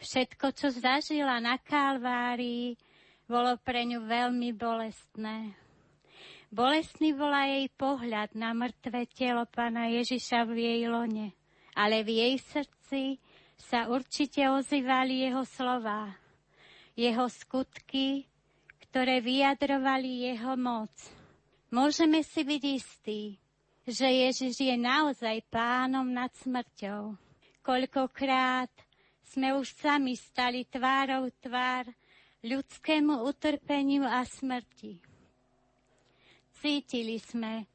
[0.00, 2.80] Všetko, čo zažila na Kalvárii,
[3.28, 5.61] bolo pre ňu veľmi bolestné.
[6.52, 11.32] Bolestný bola jej pohľad na mŕtve telo pána Ježiša v jej lone,
[11.72, 13.16] ale v jej srdci
[13.56, 16.12] sa určite ozývali jeho slova,
[16.92, 18.28] jeho skutky,
[18.84, 20.92] ktoré vyjadrovali jeho moc.
[21.72, 23.40] Môžeme si byť istí,
[23.88, 27.16] že Ježiš je naozaj pánom nad smrťou.
[27.64, 28.68] Koľkokrát
[29.24, 31.88] sme už sami stali tvárou tvár
[32.44, 35.11] ľudskému utrpeniu a smrti.
[36.62, 37.66] Cítili sme,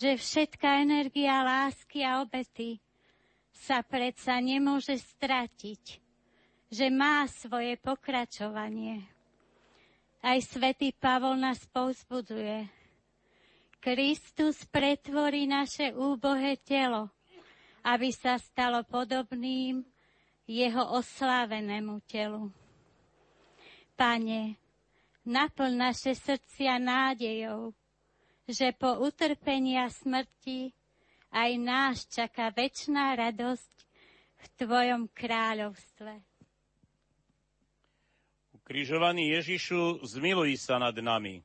[0.00, 2.80] že všetká energia lásky a obety
[3.52, 6.00] sa predsa nemôže stratiť,
[6.72, 9.04] že má svoje pokračovanie.
[10.24, 12.64] Aj svätý Pavol nás povzbudzuje.
[13.76, 17.12] Kristus pretvorí naše úbohé telo,
[17.84, 19.84] aby sa stalo podobným
[20.48, 22.48] jeho oslávenému telu.
[24.00, 24.56] Pane,
[25.28, 27.76] naplň naše srdcia nádejou,
[28.50, 30.74] že po utrpení smrti
[31.30, 33.74] aj nás čaká väčšiná radosť
[34.40, 36.12] v Tvojom kráľovstve.
[38.60, 41.42] Ukrižovaný Ježišu, zmiluj sa nad nami.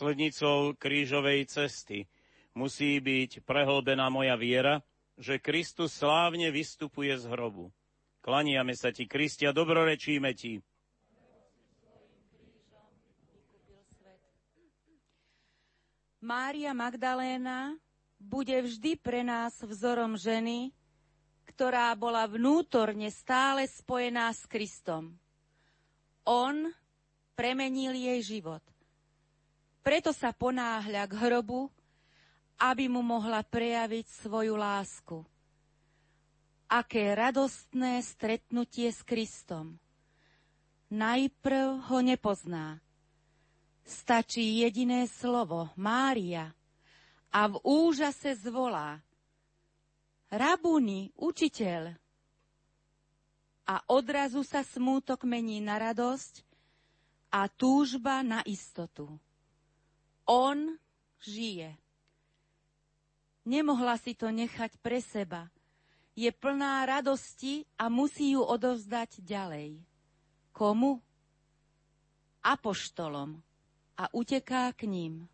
[0.00, 2.08] Výslednicou krížovej cesty
[2.56, 4.80] musí byť prehlbená moja viera,
[5.20, 7.68] že Kristus slávne vystupuje z hrobu.
[8.24, 10.64] Klaniame sa ti, Kristia, dobrorečíme ti.
[16.24, 17.76] Mária Magdaléna
[18.16, 20.72] bude vždy pre nás vzorom ženy,
[21.44, 25.12] ktorá bola vnútorne stále spojená s Kristom.
[26.24, 26.72] On
[27.36, 28.64] premenil jej život.
[29.80, 31.72] Preto sa ponáhľa k hrobu,
[32.60, 35.24] aby mu mohla prejaviť svoju lásku.
[36.70, 39.80] Aké radostné stretnutie s Kristom.
[40.92, 42.78] Najprv ho nepozná.
[43.82, 46.52] Stačí jediné slovo Mária
[47.32, 49.02] a v úžase zvolá
[50.30, 51.90] Rabuni, učiteľ.
[53.66, 56.46] A odrazu sa smútok mení na radosť
[57.34, 59.10] a túžba na istotu.
[60.30, 60.78] On
[61.18, 61.74] žije.
[63.42, 65.50] Nemohla si to nechať pre seba.
[66.14, 69.82] Je plná radosti a musí ju odovzdať ďalej.
[70.54, 71.02] Komu?
[72.46, 73.42] Apoštolom.
[73.98, 75.26] A uteká k ním.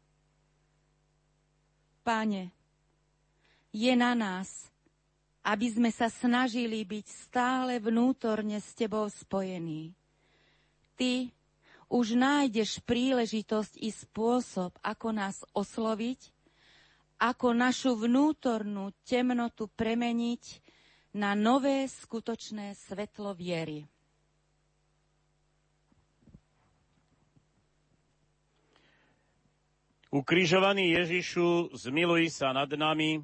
[2.01, 2.57] Pane,
[3.68, 4.72] je na nás,
[5.44, 9.92] aby sme sa snažili byť stále vnútorne s Tebou spojení.
[10.97, 11.36] Ty
[11.87, 16.34] už nájdeš príležitosť i spôsob, ako nás osloviť,
[17.16, 20.61] ako našu vnútornú temnotu premeniť
[21.16, 23.89] na nové skutočné svetlo viery.
[30.12, 33.20] Ukrižovaný Ježišu, zmiluj sa nad nami,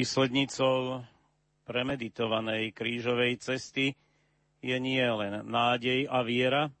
[0.00, 1.04] Výslednicou
[1.68, 3.92] premeditovanej krížovej cesty
[4.64, 6.72] je nie len nádej a viera,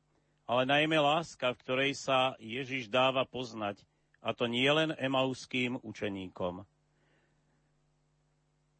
[0.48, 3.84] ale najmä láska, v ktorej sa Ježiš dáva poznať,
[4.24, 6.64] a to nie len emauským učeníkom.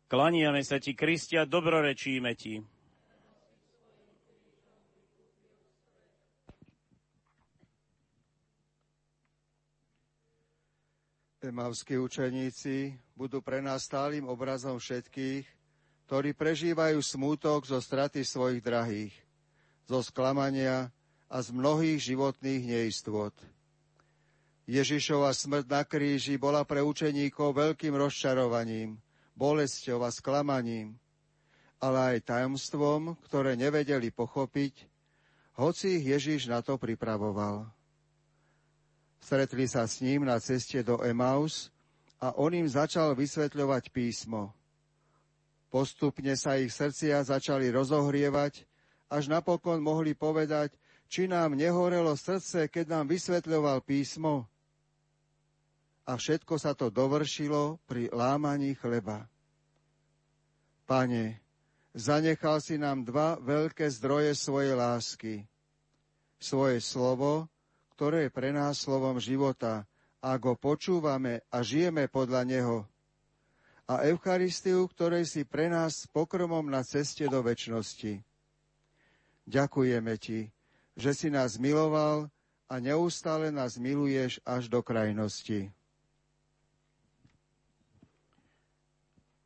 [0.08, 2.64] Klaniame sa ti, Kristia, dobrorečíme ti.
[11.60, 15.44] Emavskí učeníci budú pre nás stálym obrazom všetkých,
[16.08, 19.12] ktorí prežívajú smútok zo straty svojich drahých,
[19.84, 20.88] zo sklamania
[21.28, 23.36] a z mnohých životných neistôt.
[24.64, 28.96] Ježišova smrť na kríži bola pre učeníkov veľkým rozčarovaním,
[29.36, 30.96] bolesťou a sklamaním,
[31.76, 34.88] ale aj tajomstvom, ktoré nevedeli pochopiť,
[35.60, 37.68] hoci ich Ježiš na to pripravoval.
[39.20, 41.68] Stretli sa s ním na ceste do Emaus
[42.20, 44.52] a on im začal vysvetľovať písmo.
[45.70, 48.66] Postupne sa ich srdcia začali rozohrievať,
[49.06, 50.74] až napokon mohli povedať,
[51.06, 54.50] či nám nehorelo srdce, keď nám vysvetľoval písmo.
[56.06, 59.30] A všetko sa to dovršilo pri lámaní chleba.
[60.90, 61.38] Pane,
[61.94, 65.34] zanechal si nám dva veľké zdroje svojej lásky.
[66.42, 67.46] Svoje slovo,
[68.00, 69.84] ktoré je pre nás slovom života,
[70.24, 72.88] ak ho počúvame a žijeme podľa neho.
[73.84, 78.24] A Eucharistiu, ktorej si pre nás pokrmom na ceste do väčšnosti.
[79.44, 80.48] Ďakujeme Ti,
[80.96, 82.32] že si nás miloval
[82.72, 85.68] a neustále nás miluješ až do krajnosti.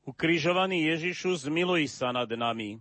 [0.06, 2.78] Ukrižovaný Ježišu, zmiluj sa nad nami.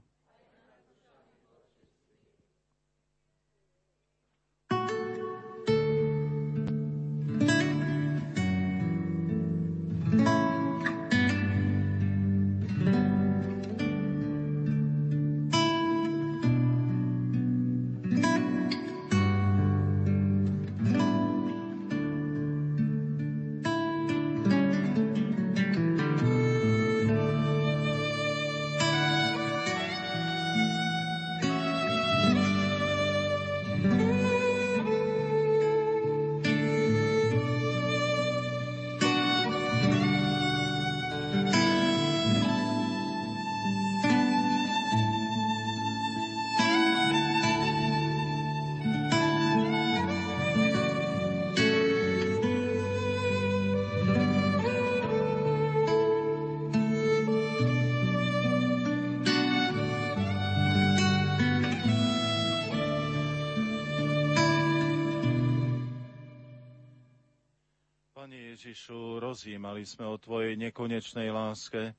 [68.73, 71.93] Ježišu, rozjímali sme o Tvojej nekonečnej láske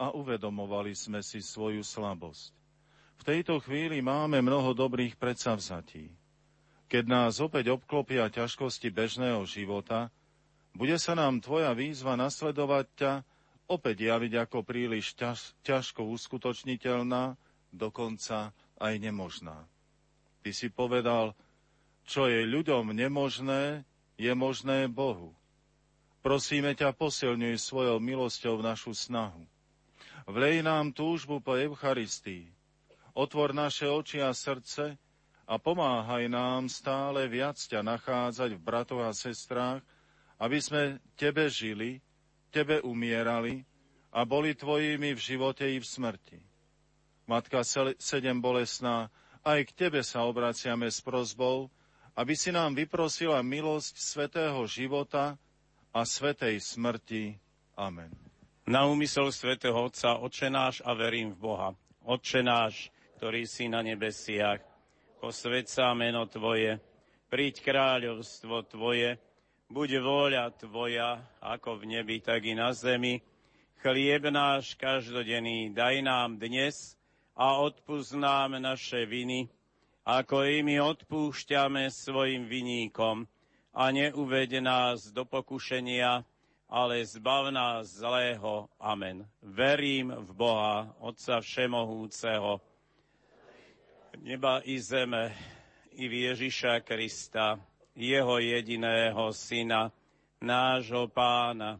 [0.00, 2.56] a uvedomovali sme si svoju slabosť.
[3.20, 6.08] V tejto chvíli máme mnoho dobrých predsavzatí.
[6.88, 10.08] Keď nás opäť obklopia ťažkosti bežného života,
[10.72, 13.12] bude sa nám Tvoja výzva nasledovať ťa
[13.68, 17.36] opäť javiť ako príliš ťaž, ťažko uskutočniteľná,
[17.76, 19.68] dokonca aj nemožná.
[20.40, 21.36] Ty si povedal,
[22.08, 23.84] čo je ľuďom nemožné,
[24.16, 25.36] je možné Bohu.
[26.26, 29.46] Prosíme ťa, posilňuj svojou milosťou našu snahu.
[30.26, 32.50] Vlej nám túžbu po Eucharistii.
[33.14, 34.98] Otvor naše oči a srdce
[35.46, 39.86] a pomáhaj nám stále viac ťa nachádzať v bratoch a sestrách,
[40.42, 42.02] aby sme Tebe žili,
[42.50, 43.62] Tebe umierali
[44.10, 46.42] a boli Tvojimi v živote i v smrti.
[47.30, 47.62] Matka
[48.02, 49.14] sedem bolesná,
[49.46, 51.70] aj k Tebe sa obraciame s prozbou,
[52.18, 55.38] aby si nám vyprosila milosť svetého života,
[55.96, 57.40] a svetej smrti.
[57.80, 58.12] Amen.
[58.68, 61.72] Na úmysel svätého Otca, Oče náš a verím v Boha.
[62.04, 64.60] Oče náš, ktorý si na nebesiach,
[65.24, 66.76] posved sa meno Tvoje,
[67.32, 69.16] príď kráľovstvo Tvoje,
[69.72, 73.24] buď vôľa Tvoja, ako v nebi, tak i na zemi.
[73.80, 76.92] Chlieb náš každodenný daj nám dnes
[77.32, 79.48] a odpúsť nám naše viny,
[80.04, 83.24] ako i my odpúšťame svojim viníkom
[83.76, 86.24] a neuvede nás do pokušenia,
[86.64, 88.72] ale zbav nás zlého.
[88.80, 89.28] Amen.
[89.44, 92.56] Verím v Boha, Otca Všemohúceho,
[94.24, 95.36] neba i zeme,
[95.92, 97.60] i v Ježiša Krista,
[97.92, 99.92] jeho jediného Syna,
[100.40, 101.76] nášho Pána,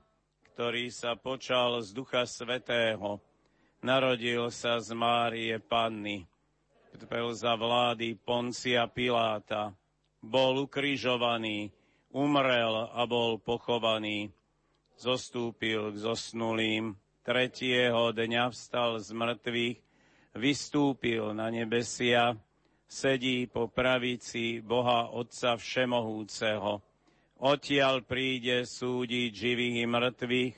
[0.53, 3.25] ktorý sa počal z Ducha Svetého,
[3.81, 6.29] narodil sa z Márie Panny,
[6.93, 9.73] trpel za vlády Poncia Piláta,
[10.21, 11.73] bol ukrižovaný,
[12.17, 14.33] umrel a bol pochovaný,
[14.97, 19.79] zostúpil k zosnulým, tretieho dňa vstal z mŕtvych,
[20.33, 22.33] vystúpil na nebesia,
[22.89, 26.81] sedí po pravici Boha Otca Všemohúceho.
[27.37, 30.57] Odtiaľ príde súdiť živých i mŕtvych,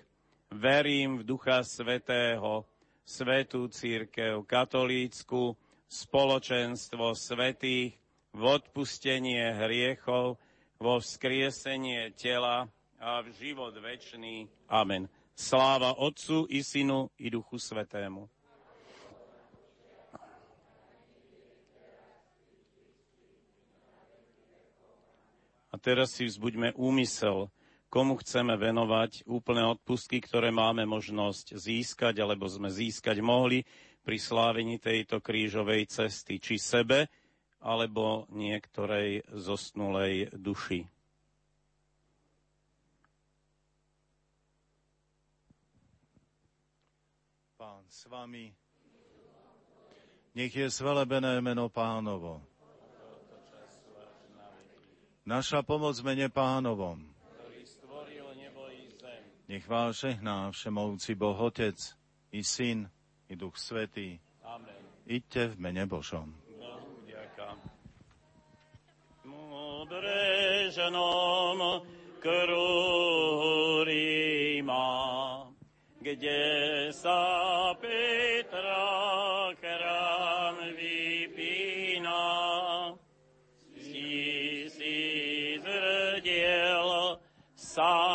[0.55, 2.63] verím v Ducha Svetého,
[3.09, 5.57] Svetú církev katolícku,
[5.89, 7.97] spoločenstvo svetých,
[8.37, 10.37] v odpustenie hriechov,
[10.79, 12.71] vo vzkriesenie tela
[13.03, 14.47] a v život večný.
[14.71, 15.11] Amen.
[15.35, 18.31] Sláva Otcu i Synu i Duchu Svetému.
[25.69, 27.51] A teraz si vzbuďme úmysel,
[27.91, 33.67] komu chceme venovať úplné odpustky, ktoré máme možnosť získať, alebo sme získať mohli
[34.07, 37.11] pri slávení tejto krížovej cesty, či sebe,
[37.59, 40.87] alebo niektorej zosnulej duši.
[47.59, 48.55] Pán s vami.
[50.39, 52.39] Nech je svelebené meno pánovo.
[55.27, 57.03] Naša pomoc mene pánovom.
[59.49, 61.77] Nech vás žehná všemovúci Boh Otec,
[62.33, 62.85] i Syn,
[63.29, 64.21] i Duch Svetý.
[64.45, 64.77] Amen.
[65.09, 66.48] Iďte v mene Božom.
[69.89, 71.81] Breženom
[72.21, 75.49] kruhu Ríma,
[76.05, 76.45] kde
[76.93, 82.25] sa Petra chrám vypína,
[83.81, 84.97] si si
[85.57, 87.17] zrdiel
[87.57, 88.08] sa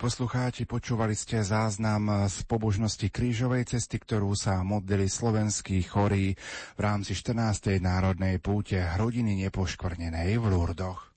[0.00, 6.32] poslucháči, počúvali ste záznam z pobožnosti krížovej cesty, ktorú sa modlili slovenskí chorí
[6.74, 7.76] v rámci 14.
[7.84, 11.09] národnej púte Hrodiny nepoškvrnenej v Lurdoch.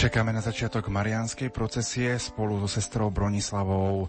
[0.00, 4.08] Čakáme na začiatok marianskej procesie spolu so sestrou Bronislavou.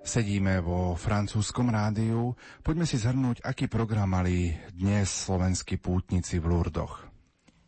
[0.00, 2.32] Sedíme vo francúzskom rádiu.
[2.64, 7.04] Poďme si zhrnúť, aký program mali dnes slovenskí pútnici v Lurdoch.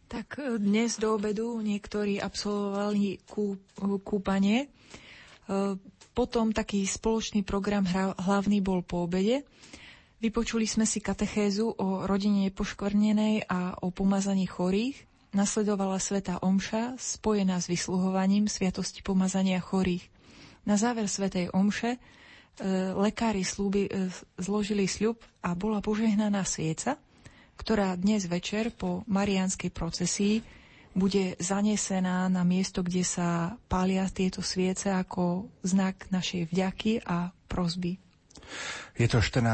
[0.09, 3.61] Tak e, dnes do obedu niektorí absolvovali kú,
[4.01, 4.65] kúpanie.
[4.65, 5.77] E,
[6.17, 7.85] potom taký spoločný program
[8.17, 9.45] hlavný bol po obede.
[10.25, 15.12] Vypočuli sme si katechézu o rodine poškvrnenej a o pomazaní chorých.
[15.33, 20.05] Nasledovala Sveta Omša, spojená s vysluhovaním Sviatosti pomazania chorých.
[20.69, 21.99] Na záver Svetej Omše e,
[22.93, 27.01] lekári slúby, e, zložili sľub a bola požehnaná svieca,
[27.57, 30.45] ktorá dnes večer po marianskej procesii
[30.93, 37.97] bude zanesená na miesto, kde sa pália tieto sviece ako znak našej vďaky a prozby.
[38.93, 39.49] Je to 14.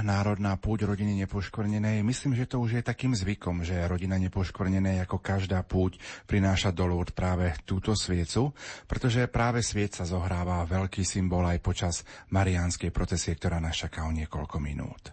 [0.00, 2.00] národná púť rodiny nepoškvrnenej.
[2.00, 6.88] Myslím, že to už je takým zvykom, že rodina nepoškvrnenej ako každá púť prináša do
[6.88, 8.56] Lourdes práve túto sviecu,
[8.88, 11.94] pretože práve svieca zohráva veľký symbol aj počas
[12.32, 15.12] mariánskej procesie, ktorá nás čaká o niekoľko minút.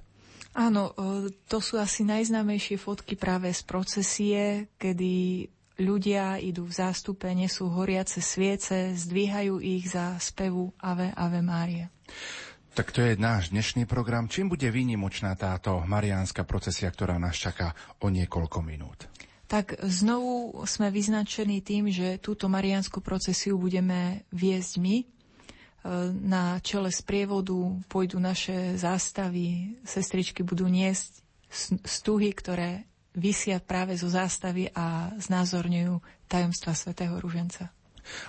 [0.56, 5.46] Áno, e, to sú asi najznámejšie fotky práve z procesie, kedy
[5.84, 11.92] ľudia idú v zástupe, nesú horiace sviece, zdvíhajú ich za spevu Ave Ave Mária.
[12.76, 14.28] Tak to je náš dnešný program.
[14.28, 17.72] Čím bude výnimočná táto mariánska procesia, ktorá nás čaká
[18.04, 19.08] o niekoľko minút?
[19.48, 24.96] Tak znovu sme vyznačení tým, že túto mariánsku procesiu budeme viesť my.
[26.18, 27.56] na čele sprievodu
[27.86, 31.22] pôjdu naše zástavy, sestričky budú niesť
[31.86, 37.75] stuhy, ktoré vysia práve zo zástavy a znázorňujú tajomstva svätého Ruženca.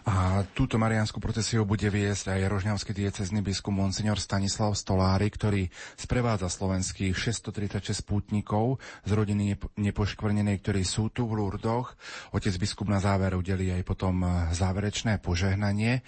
[0.08, 6.48] A túto mariánsku procesiu bude viesť aj rožňavský diecezný biskup Monsignor Stanislav Stolári, ktorý sprevádza
[6.48, 11.94] slovenských 636 pútnikov z rodiny nepoškvrnenej, ktorí sú tu v Lurdoch.
[12.34, 16.00] Otec biskup na záver udelí aj potom záverečné požehnanie.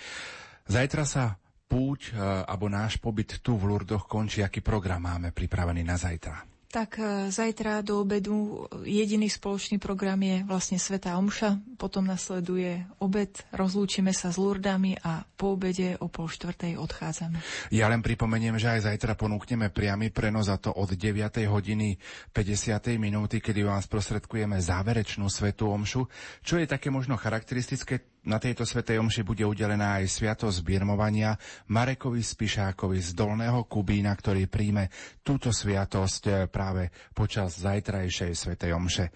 [0.69, 1.37] Zajtra sa
[1.69, 2.16] púť
[2.49, 4.41] alebo náš pobyt tu v Lurdoch končí.
[4.41, 6.57] Aký program máme pripravený na zajtra?
[6.69, 13.33] Tak e, zajtra do obedu jediný spoločný program je vlastne Sveta Omša, potom nasleduje obed,
[13.57, 17.41] rozlúčime sa s Lurdami a po obede o pol štvrtej odchádzame.
[17.73, 21.16] Ja len pripomeniem, že aj zajtra ponúkneme priamy prenos a to od 9.
[21.49, 21.97] hodiny
[22.37, 23.01] 50.
[23.01, 26.05] minúty, kedy vám sprostredkujeme záverečnú Svetu Omšu,
[26.45, 31.39] čo je také možno charakteristické na tejto svetej omši bude udelená aj sviatosť birmovania
[31.71, 34.91] Marekovi Spišákovi z Dolného Kubína, ktorý príjme
[35.23, 39.07] túto sviatosť eh, práve počas zajtrajšej svetej omše.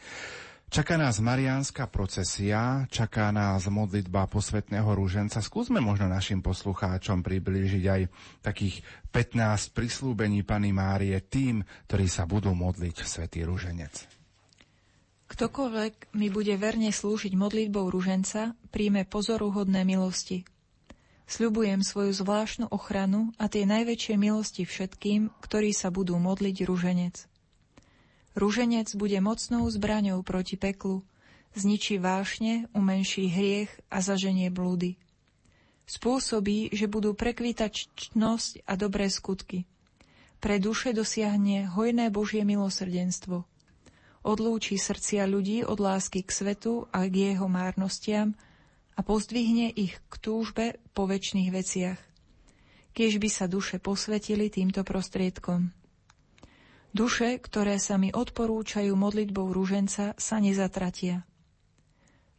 [0.73, 5.45] Čaká nás mariánska procesia, čaká nás modlitba posvetného rúženca.
[5.45, 8.03] Skúsme možno našim poslucháčom priblížiť aj
[8.41, 8.81] takých
[9.13, 11.61] 15 prislúbení Pany Márie tým,
[11.93, 14.22] ktorí sa budú modliť Svetý rúženec.
[15.33, 20.45] Ktokoľvek mi bude verne slúžiť modlitbou ruženca, príjme pozoruhodné milosti.
[21.25, 27.25] Sľubujem svoju zvláštnu ochranu a tie najväčšie milosti všetkým, ktorí sa budú modliť ruženec.
[28.37, 31.01] Ruženec bude mocnou zbraňou proti peklu,
[31.57, 35.01] zničí vášne, umenší hriech a zaženie blúdy.
[35.89, 39.65] Spôsobí, že budú prekvítať čtnosť a dobré skutky.
[40.45, 43.49] Pre duše dosiahne hojné Božie milosrdenstvo–
[44.23, 48.39] odlúči srdcia ľudí od lásky k svetu a k jeho márnostiam
[48.95, 52.01] a pozdvihne ich k túžbe po väčšných veciach.
[52.93, 55.75] Kiež by sa duše posvetili týmto prostriedkom.
[56.93, 61.25] Duše, ktoré sa mi odporúčajú modlitbou rúženca, sa nezatratia.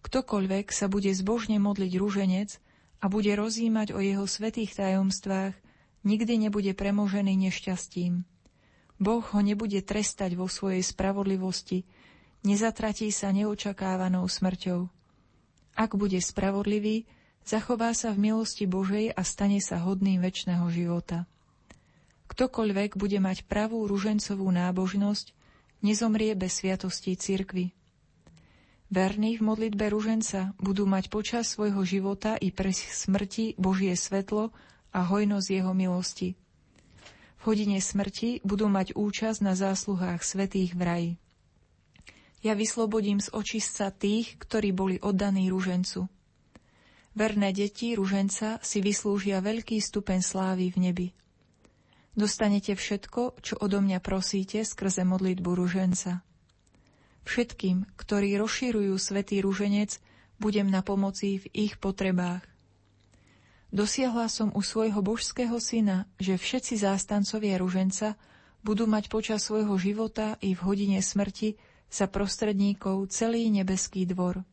[0.06, 2.62] Ktokoľvek sa bude zbožne modliť rúženec
[3.02, 5.58] a bude rozímať o jeho svetých tajomstvách,
[6.06, 8.30] nikdy nebude premožený nešťastím.
[9.04, 11.84] Boh ho nebude trestať vo svojej spravodlivosti,
[12.48, 14.88] nezatratí sa neočakávanou smrťou.
[15.76, 17.04] Ak bude spravodlivý,
[17.44, 21.28] zachová sa v milosti Božej a stane sa hodným väčšného života.
[22.32, 25.36] Ktokoľvek bude mať pravú ružencovú nábožnosť,
[25.84, 27.76] nezomrie bez sviatostí cirkvy.
[28.88, 34.56] Verní v modlitbe ruženca budú mať počas svojho života i pre smrti Božie svetlo
[34.96, 36.40] a hojnosť jeho milosti–
[37.44, 41.12] hodine smrti budú mať účasť na zásluhách svetých v raji.
[42.44, 46.12] Ja vyslobodím z očistca tých, ktorí boli oddaní ružencu.
[47.16, 51.08] Verné deti ruženca si vyslúžia veľký stupeň slávy v nebi.
[52.14, 56.22] Dostanete všetko, čo odo mňa prosíte skrze modlitbu ruženca.
[57.24, 59.98] Všetkým, ktorí rozširujú svetý ruženec,
[60.38, 62.44] budem na pomoci v ich potrebách.
[63.74, 68.14] Dosiahla som u svojho božského syna, že všetci zástancovia ruženca
[68.62, 71.58] budú mať počas svojho života i v hodine smrti
[71.90, 74.46] za prostredníkov celý nebeský dvor.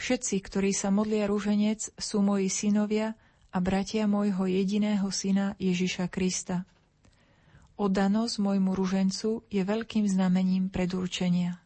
[0.00, 3.20] Všetci, ktorí sa modlia ruženec, sú moji synovia
[3.52, 6.64] a bratia môjho jediného syna Ježiša Krista.
[7.76, 11.60] Oddanosť môjmu ružencu je veľkým znamením predurčenia.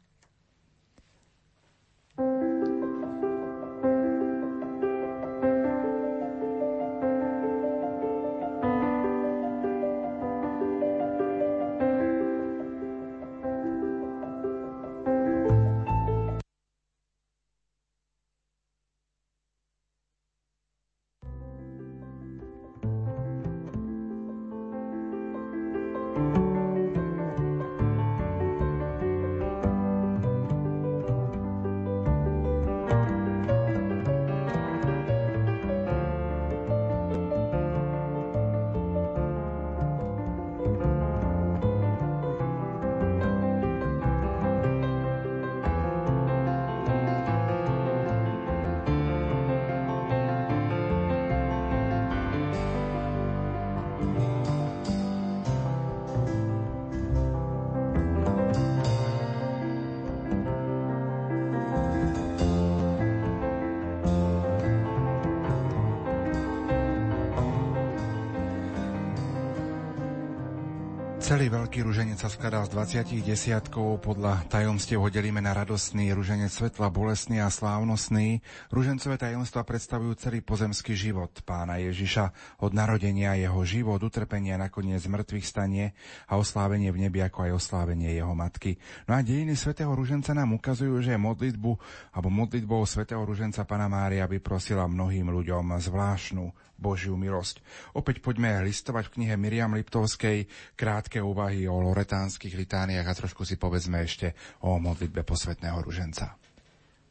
[71.71, 76.91] Veľký ruženec sa skladá z 20 desiatkov, podľa tajomstiev ho delíme na radostný, ruženec svetla,
[76.91, 78.43] bolestný a slávnostný.
[78.75, 85.47] Ružencové tajomstva predstavujú celý pozemský život pána Ježiša, od narodenia jeho život, utrpenia, nakoniec mŕtvych
[85.47, 85.95] stanie
[86.27, 88.75] a oslávenie v nebi, ako aj oslávenie jeho matky.
[89.07, 91.71] No a dejiny svätého ruženca nám ukazujú, že modlitbu
[92.19, 96.51] alebo modlitbou svätého ruženca pána Mária vyprosila mnohým ľuďom zvláštnu
[96.81, 97.61] Božiu milosť.
[97.93, 103.61] Opäť poďme listovať v knihe Miriam Liptovskej krátke úvahy o loretánskych litániách a trošku si
[103.61, 104.33] povedzme ešte
[104.65, 106.41] o modlitbe posvetného ruženca.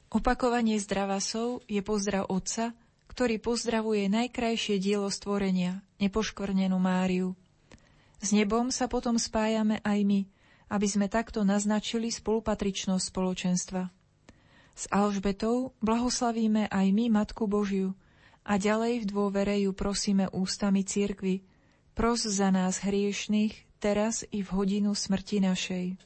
[0.09, 2.73] Opakovanie zdravasov je pozdrav Otca,
[3.13, 7.37] ktorý pozdravuje najkrajšie dielo stvorenia, nepoškvrnenú Máriu.
[8.17, 10.21] S nebom sa potom spájame aj my,
[10.73, 13.83] aby sme takto naznačili spolupatričnosť spoločenstva.
[14.73, 17.93] S Alžbetou blahoslavíme aj my Matku Božiu,
[18.49, 21.45] a ďalej v dôvere ju prosíme ústami cirkvy.
[21.93, 26.01] Pros za nás hriešných, teraz i v hodinu smrti našej.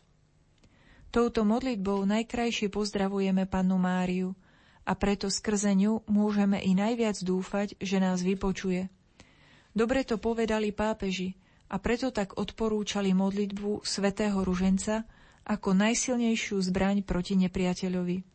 [1.08, 4.36] Touto modlitbou najkrajšie pozdravujeme Pannu Máriu
[4.84, 8.92] a preto skrze ňu môžeme i najviac dúfať, že nás vypočuje.
[9.72, 11.40] Dobre to povedali pápeži
[11.72, 15.08] a preto tak odporúčali modlitbu svätého Ruženca
[15.48, 18.34] ako najsilnejšiu zbraň proti nepriateľovi.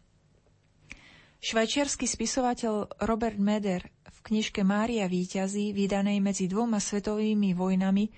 [1.39, 3.87] Švajčiarsky spisovateľ Robert Meder
[4.19, 8.11] v knižke Mária víťazí, vydanej medzi dvoma svetovými vojnami,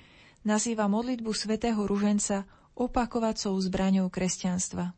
[0.48, 4.96] nazýva modlitbu svätého Ruženca opakovacou zbraňou kresťanstva.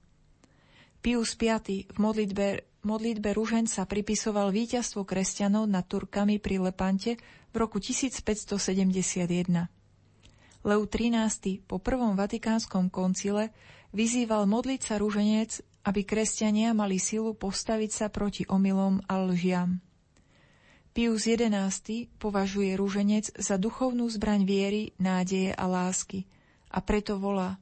[1.02, 1.50] Pius V
[1.90, 2.46] v modlitbe,
[2.86, 7.18] modlitbe Ruženca pripisoval víťazstvo kresťanov nad Turkami pri Lepante
[7.50, 9.26] v roku 1571.
[10.62, 13.50] Leu XIII po prvom vatikánskom koncile
[13.90, 19.82] vyzýval modliť sa rúženec aby kresťania mali silu postaviť sa proti omylom a lžiam.
[20.92, 26.28] Pius XI považuje rúženec za duchovnú zbraň viery, nádeje a lásky
[26.68, 27.56] a preto volá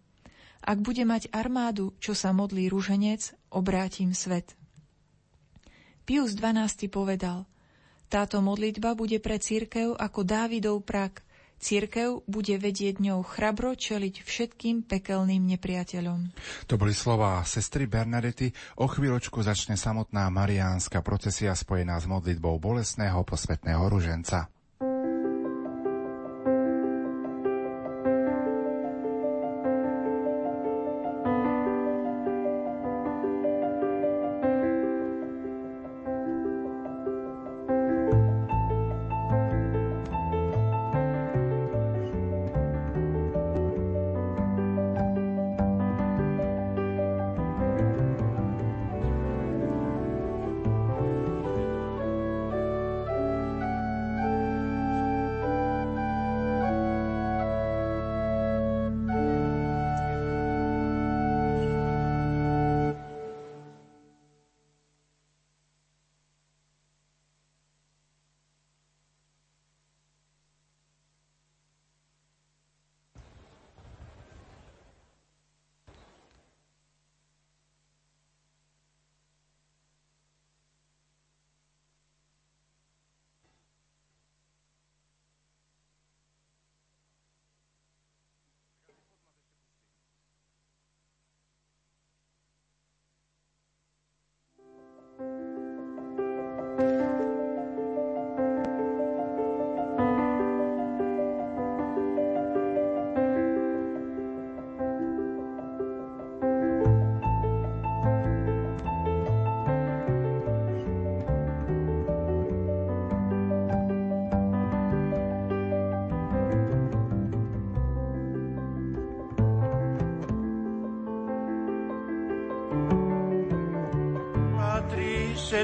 [0.58, 4.58] Ak bude mať armádu, čo sa modlí rúženec, obrátim svet.
[6.02, 7.46] Pius XII povedal
[8.10, 11.22] Táto modlitba bude pre církev ako Dávidov prak–
[11.60, 16.32] Církev bude vedieť ňou chrabro čeliť všetkým pekelným nepriateľom.
[16.66, 18.48] To boli slová sestry Bernadety.
[18.80, 24.48] O chvíľočku začne samotná mariánska procesia spojená s modlitbou bolesného posvetného ruženca.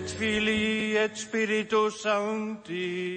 [0.06, 3.15] Et Filii et Spiritus Sancti.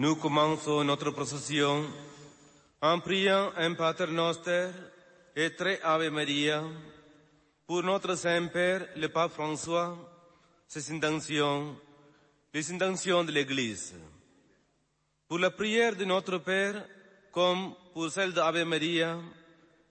[0.00, 1.84] Nous commençons notre procession
[2.80, 4.70] en priant un Pater Noster
[5.36, 6.64] et très Ave Maria
[7.66, 9.98] pour notre Saint-Père, le Pape François,
[10.66, 11.76] ses intentions,
[12.54, 13.94] les intentions de l'Église.
[15.28, 16.82] Pour la prière de notre Père,
[17.30, 19.18] comme pour celle d'Ave Maria,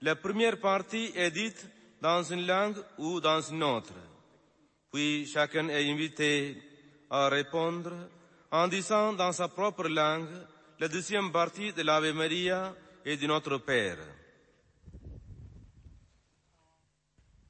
[0.01, 1.67] la première partie est dite
[2.01, 3.93] dans une langue ou dans une autre.
[4.91, 6.59] Puis chacun est invité
[7.11, 7.91] à répondre
[8.51, 10.29] en disant dans sa propre langue
[10.79, 12.73] la deuxième partie de l'Ave Maria
[13.05, 13.97] et de notre Père.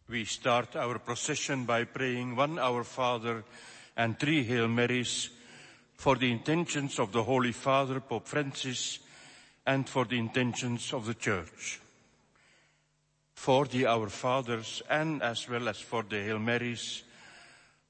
[0.10, 3.44] We start our procession by praying one Our Father
[3.96, 5.30] and three Hail Marys
[5.96, 9.00] for the intentions of the Holy Father, Pope Francis,
[9.68, 11.80] and for the intentions of the Church.
[13.36, 17.04] For the Our Fathers and as well as for the Hail Marys,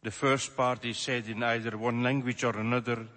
[0.04, 3.08] the first part is said in either one language or another,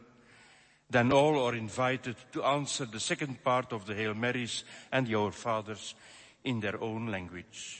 [0.90, 5.14] then all are invited to answer the second part of the Hail Marys and the
[5.14, 5.94] Our Fathers
[6.44, 7.78] in their own language.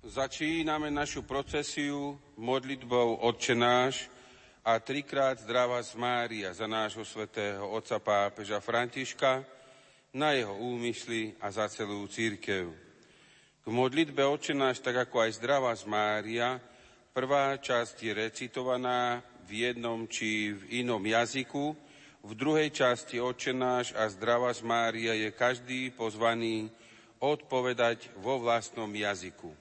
[0.00, 4.08] Začíname našu procesiu modlitbou Otče náš
[4.64, 9.44] a trikrát zdravá z Mária za nášho svätého otca pápeža Františka,
[10.10, 12.89] na jeho úmysly a za celú církev.
[13.60, 16.56] K modlitbe Otče náš, tak ako aj zdravá z Mária,
[17.12, 21.76] prvá časť je recitovaná v jednom či v inom jazyku,
[22.24, 26.72] v druhej časti Otče náš a zdravá z Mária je každý pozvaný
[27.20, 29.52] odpovedať vo vlastnom jazyku.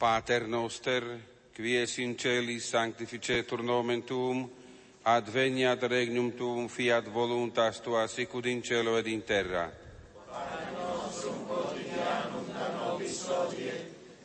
[0.00, 1.04] Pater noster,
[1.52, 4.48] qui es in celis sanctificetur nomen tuum,
[5.02, 9.72] adveniat regnum tuum fiat voluntas tua sicud in cielo ed in terra.
[10.28, 13.74] Pane nostrum quotidianum da nobis hodie,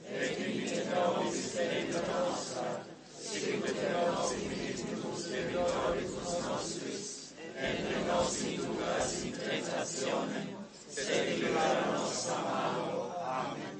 [0.05, 9.23] et dimitte nobis debita nostra, sicud et nos dimittimus debitoribus nostris, et ne nos inducas
[9.23, 10.49] in tentationem,
[10.89, 13.15] sed libera nos malo.
[13.23, 13.79] Amen.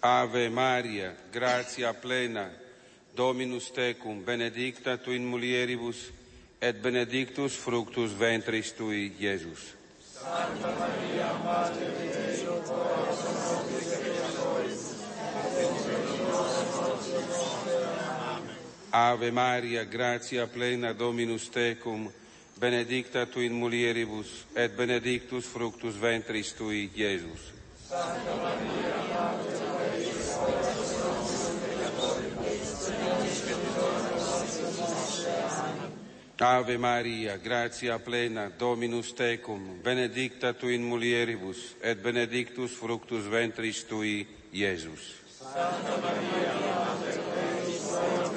[0.00, 2.50] Ave Maria, gratia plena,
[3.16, 6.12] Dominus tecum, benedicta tu in mulieribus,
[6.60, 9.74] et benedictus fructus ventris tui, Iesus.
[10.00, 14.96] Santa Maria, Mater Dei, ora pro nobis peccatoribus,
[18.90, 22.10] Ave Maria, gratia plena Dominus tecum,
[22.54, 27.52] benedicta tu in mulieribus, et benedictus fructus ventris tui, Iesus.
[27.86, 29.60] Santa Maria, Mater
[29.92, 30.08] Dei,
[30.40, 32.56] ora pro nobis peccatoribus,
[36.38, 44.26] Ave Maria, gratia plena, Dominus tecum, benedicta tu in mulieribus, et benedictus fructus ventris tui,
[44.52, 45.14] Iesus.
[45.40, 48.36] Santa Maria, Mater Dei, nobis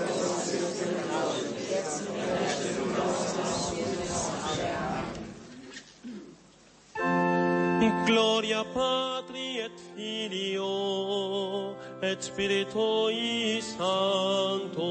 [8.06, 14.89] Gloria Patri et Filio et Spiritui Sancto.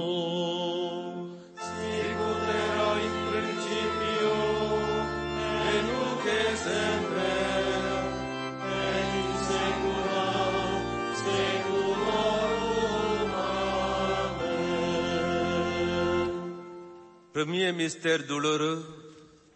[17.38, 18.84] Premier mystère douloureux,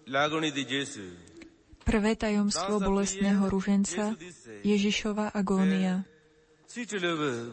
[0.06, 1.12] l'agonie de Jésus.
[1.84, 4.14] Prvé tajomstvo bolestného ruženca,
[4.62, 6.04] Ježišova agónia.
[6.68, 7.52] Si tu le veux,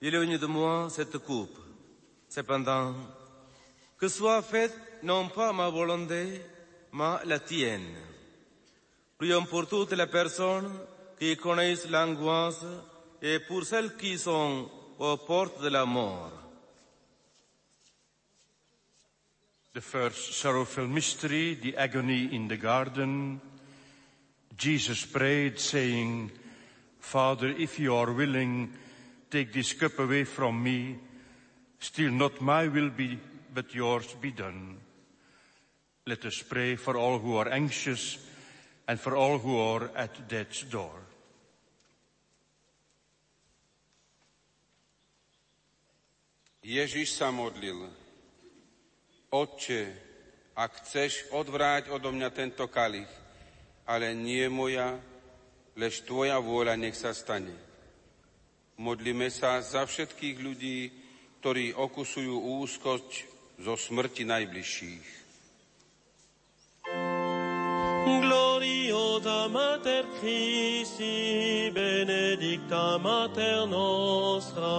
[0.00, 1.58] éloigne de moi cette coupe.
[2.28, 2.94] Cependant,
[3.98, 6.40] que soit faite non pas ma volonté,
[6.92, 7.94] mais la tienne.
[9.18, 10.72] Prions pour toutes les personnes
[11.18, 12.64] qui connaissent l'angoisse
[13.20, 16.32] et pour celles qui sont aux portes de la mort.
[19.74, 23.40] The first sorrowful mystery, the agony in the garden.
[24.56, 26.32] Jesus prayed, saying,
[26.98, 28.72] Father, if you are willing,
[29.30, 30.96] take this cup away from me.
[31.78, 33.18] Still not my will be,
[33.58, 34.78] but yours be done.
[36.06, 38.16] Let us pray for all who are anxious
[38.86, 40.94] and for all who are at death's door.
[46.62, 47.82] Ježiš sa modlil.
[49.34, 49.82] Otče,
[50.54, 53.10] ak chceš, odvráť odo mňa tento kalich,
[53.90, 54.94] ale nie moja,
[55.74, 57.58] lež tvoja vôľa nech sa stane.
[58.78, 60.78] Modlíme sa za všetkých ľudí,
[61.42, 65.18] ktorí okusujú úzkosť zo smrti najbližších.
[68.06, 74.78] Gloriosa Mater Christi, benedicta Mater nostra.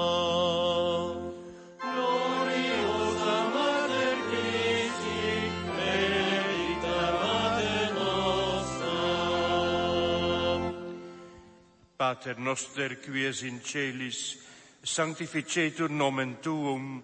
[1.83, 5.21] Gloriosa Mater Christi,
[5.75, 8.99] benedicta Mater nostra.
[11.97, 14.39] Pater noster qui es in celis,
[14.83, 17.03] sanctificetur nomen tuum,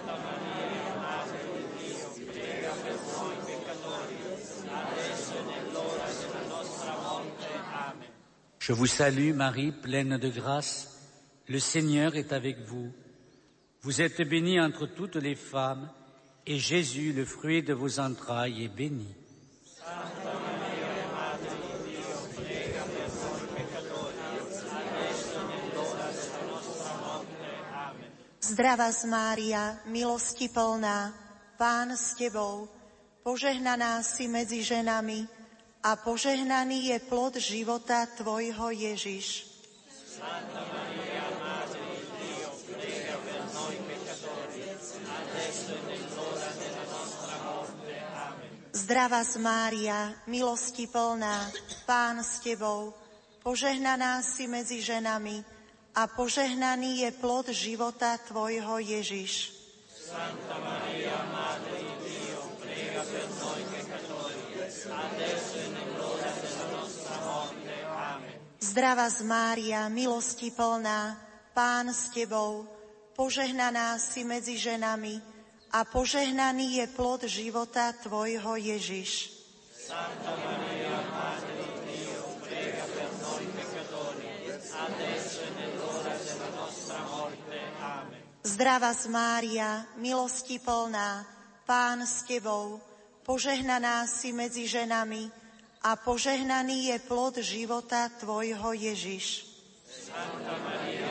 [8.61, 10.95] Je vous salue Marie, pleine de grâce,
[11.47, 12.93] le Seigneur est avec vous.
[13.81, 15.89] Vous êtes bénie entre toutes les femmes,
[16.45, 19.15] et Jésus, le fruit de vos entrailles, est béni.
[28.41, 31.13] Zdravá z Mária, milosti plná,
[31.57, 32.69] Pán s Tebou,
[33.23, 35.40] požehnaná ženami
[35.81, 39.49] a požehnaný je plod života Tvojho Ježiš.
[40.05, 41.25] Santa Maria,
[48.71, 49.99] Zdravá z Mária,
[50.29, 51.49] milosti plná,
[51.89, 52.93] Pán s Tebou,
[53.41, 55.43] požehnaná si medzi ženami
[55.97, 59.57] a požehnaný je plod života Tvojho Ježiš.
[59.89, 63.80] Santa Maria, Madre Dio, prega per noi
[64.89, 67.15] adesso e nell'ora della nostra.
[67.91, 68.35] Amen.
[68.57, 71.17] Zdravá z Mária, milosti plná,
[71.53, 72.65] Pán s Tebou,
[73.13, 75.21] požehnaná si medzi ženami
[75.69, 79.37] a požehnaný je plod života Tvojho Ježiš.
[79.75, 87.57] Santa Maria, Madre Dio, prega per noi peccatori, adesso e nell'ora della nostra morte.
[87.81, 88.21] Amen.
[88.41, 91.27] Zdravá z Mária, milosti plná,
[91.67, 92.79] Pán s Tebou,
[93.25, 95.31] požehnaná si medzi ženami
[95.81, 99.49] a požehnaný je plod života Tvojho Ježiš.
[99.89, 101.01] Santa Maria.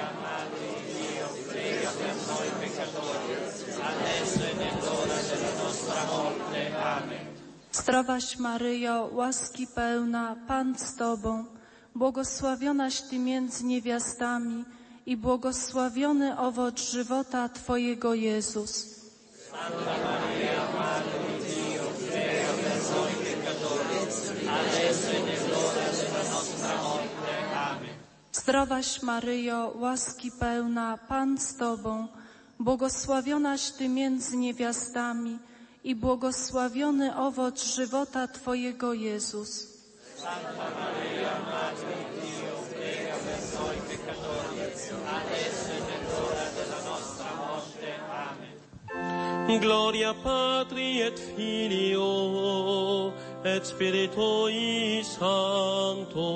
[6.80, 7.26] Amen.
[7.72, 11.44] Zdrowaś Maryjo, łaski pełna, Pan z Tobą,
[11.94, 14.64] błogosławionaś Ty między niewiastami
[15.06, 18.70] i błogosławiony owoc żywota Twojego Jezus.
[19.50, 20.29] Santa Maria,
[28.50, 32.08] Zdrowaś Maryjo, łaski pełna, Pan z Tobą,
[32.58, 35.38] Błogosławionaś Ty między niewiastami
[35.84, 39.66] i błogosławiony owoc żywota Twojego Jezus.
[40.16, 41.30] Santa Maria,
[42.22, 43.14] Dio, prega
[46.56, 47.90] della nostra morte.
[49.46, 49.60] Amen.
[49.60, 53.12] Gloria Patri et Filio
[53.44, 56.30] et Spiritui Sancto.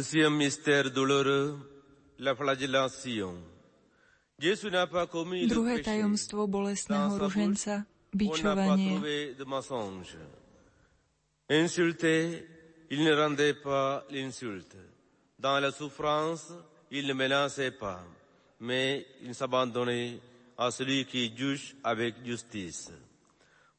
[0.00, 1.58] Deuxième mystère douloureux,
[2.18, 3.34] la flagellation.
[4.38, 8.98] Jésus n'a pas commis le Druhé tajomstvo bolestného ruženca, bičovanie.
[11.50, 12.46] Insulté,
[12.90, 14.74] il ne rendait pas l'insulte.
[15.38, 16.50] Dans la souffrance,
[16.90, 18.02] il ne menaçait pas,
[18.58, 20.18] mais il s'abandonnait
[20.56, 22.90] à celui qui juge avec justice.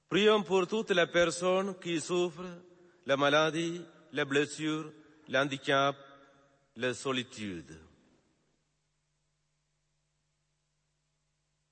[0.08, 2.62] Prions pour toutes les personnes qui souffrent
[3.08, 3.82] la maladie,
[4.14, 4.92] la blessure,
[5.28, 5.96] l'handicap,
[6.76, 7.78] la solitude.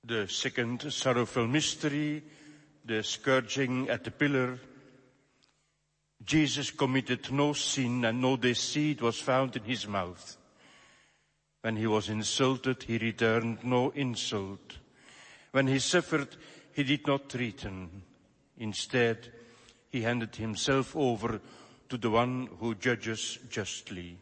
[0.04, 2.22] The second sorrowful mystery,
[2.84, 4.58] the scourging at the pillar.
[6.22, 10.36] Jesus committed no sin and no deceit was found in his mouth.
[11.62, 14.78] When he was insulted, he returned no insult.
[15.52, 16.28] When he suffered,
[16.72, 18.02] he did not threaten.
[18.58, 19.32] Instead,
[19.90, 21.40] he handed himself over
[21.88, 24.18] to the one who judges justly.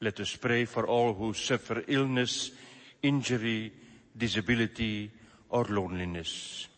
[0.00, 2.52] Let us pray for all who suffer illness,
[3.00, 3.72] injury,
[4.12, 5.10] disability,
[5.48, 6.68] or loneliness.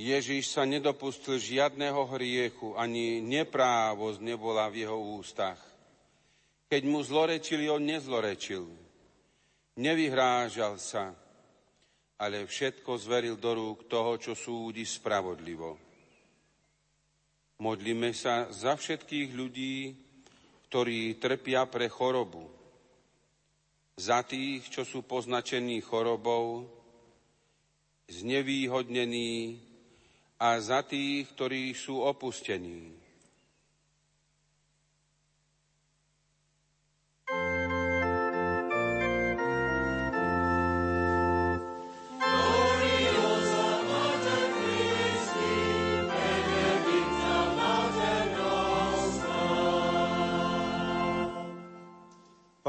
[0.00, 5.60] Ježiš sa nedopustil žiadného hriechu, ani neprávosť nebola v jeho ústach.
[6.72, 8.64] Keď mu zlorečili, on nezlorečil.
[9.76, 11.12] Nevyhrážal sa,
[12.16, 15.89] ale všetko zveril do rúk toho, čo súdi spravodlivo.
[17.60, 19.92] Modlíme sa za všetkých ľudí,
[20.72, 22.48] ktorí trpia pre chorobu.
[24.00, 26.64] Za tých, čo sú poznačení chorobou,
[28.08, 29.60] znevýhodnení
[30.40, 32.99] a za tých, ktorí sú opustení.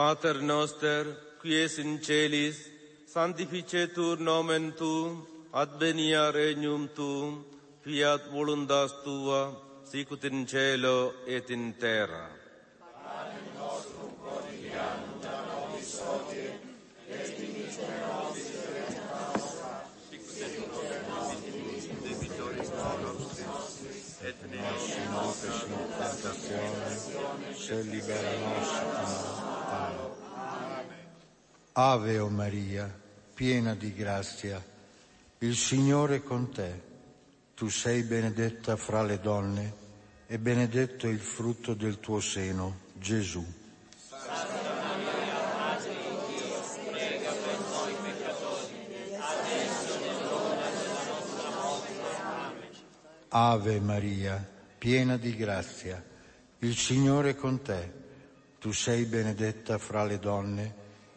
[0.01, 1.05] Pater noster,
[1.39, 2.57] qui es in celis,
[3.05, 5.19] sanctificetur nomen tuum,
[5.53, 7.45] advenia regnum tuum,
[7.85, 9.41] fiat voluntas tua,
[9.85, 12.25] sicut in cielo et in terra.
[27.61, 28.90] se libera
[31.73, 32.93] Ave o Maria,
[33.33, 34.61] piena di grazia,
[35.37, 36.89] il Signore è con te.
[37.55, 39.73] Tu sei benedetta fra le donne
[40.27, 43.45] e benedetto il frutto del tuo seno, Gesù.
[53.29, 54.45] Ave Maria,
[54.77, 56.03] piena di grazia,
[56.59, 57.99] il Signore è con te.
[58.59, 60.80] Tu sei benedetta fra le donne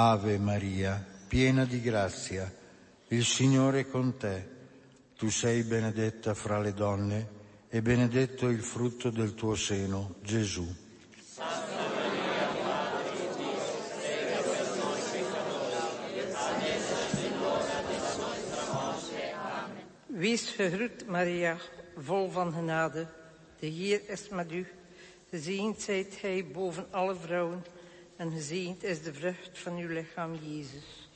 [0.00, 2.48] Ave Maria, piena di grazia,
[3.08, 4.48] il Signore è con te.
[5.16, 7.28] Tu sei benedetta fra le donne
[7.68, 10.72] e benedetto il frutto del tuo seno, Gesù.
[20.06, 21.58] Wees gegroet, Maria,
[21.96, 23.08] vol van genade.
[23.58, 24.64] De Heer is met u.
[25.30, 27.64] Gezegend zijt gij boven alle vrouwen
[28.18, 31.08] en gezegend is de vrucht van uw lichaam, Jezus.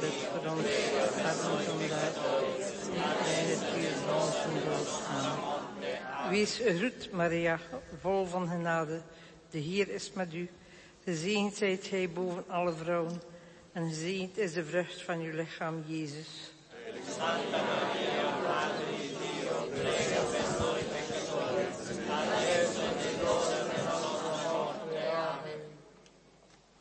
[0.00, 0.66] Bid voor ons,
[1.14, 1.50] hebben
[2.88, 3.90] en het uur.
[6.30, 6.60] Wees
[7.10, 7.58] Maria,
[8.00, 9.00] vol van genade.
[9.50, 10.50] De Heer is met u.
[11.04, 13.22] Gezegend zijt gij boven alle vrouwen
[13.72, 16.52] en gezegend is de vrucht van uw lichaam, Jezus.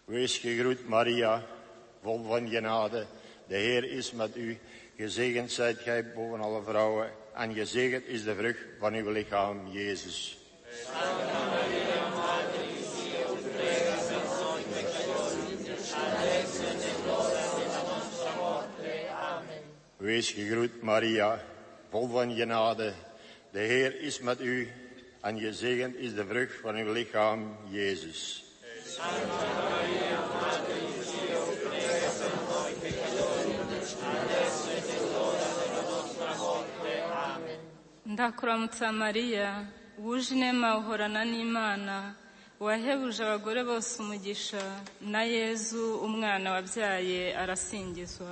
[0.10, 1.44] Wees gegroet, Maria,
[2.02, 3.06] vol van genade.
[3.48, 4.58] De Heer is met u.
[4.98, 7.12] Gezegend zijt gij boven alle vrouwen.
[7.34, 10.38] En gezegend is de vrucht van uw lichaam, Jezus.
[19.98, 21.46] Wees gegroet, Maria,
[21.90, 22.94] vol van genade.
[23.52, 24.72] De Heer is met u
[25.22, 28.49] en gezegend is de vrucht van uw lichaam, Jezus.
[28.94, 30.18] Santa Maria,
[38.06, 39.48] ndakuramutsa mariya
[40.04, 41.96] wuje inema uhorana n'imana
[42.66, 44.64] wahebuje abagore bose umugisha
[45.12, 48.32] na yezu umwana wabyaye arasingizwa.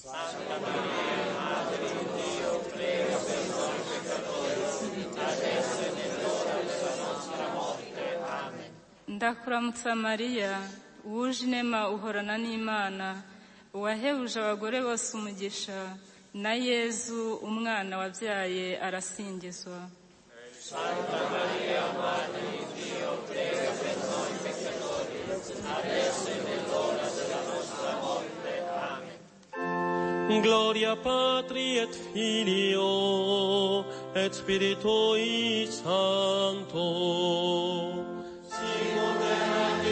[0.00, 2.17] santa maria
[9.22, 10.52] ndakuramutsa mariya
[11.10, 13.06] wuje inema uhorana n'imana
[13.76, 15.78] uwahebuje abagore bose umugisha
[16.42, 19.78] na yezu umwana wabyaye arasingizwa
[30.42, 33.84] Gloria Patri et Filio
[34.14, 36.86] et Spiritui Sancto.
[38.60, 39.87] Sicut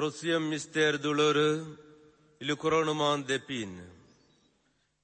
[0.00, 1.76] Troisième mystère douloureux,
[2.40, 3.82] le couronnement d'épines.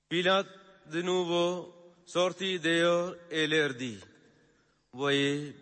[0.09, 0.47] Pilate,
[0.91, 1.71] de nouveau,
[2.07, 3.99] sortit dehors et leur dit,
[4.95, 5.55] Voyez,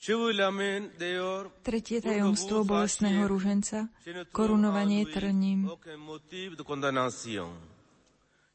[0.00, 3.86] je vous l'amène dehors Tretie tajomstvo bolestného ruženca,
[4.32, 5.70] korunovanie trním.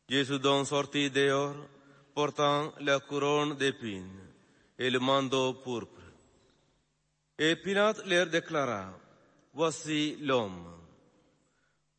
[0.09, 1.55] Jésus donc sortit dehors,
[2.13, 4.19] portant la couronne d'épines
[4.77, 6.01] et le manteau pourpre.
[7.39, 8.91] Et Pilate leur déclara,
[9.53, 10.65] Voici l'homme.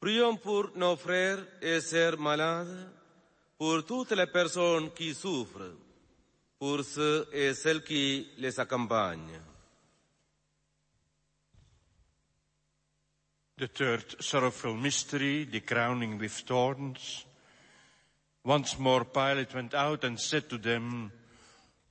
[0.00, 2.90] Prions pour nos frères et sœurs malades,
[3.56, 5.76] pour toutes les personnes qui souffrent,
[6.58, 9.40] pour ceux et celles qui les accompagnent.
[13.56, 17.24] The third sorrowful mystery, the crowning with thorns.
[18.44, 21.12] Once more Pilate went out and said to them,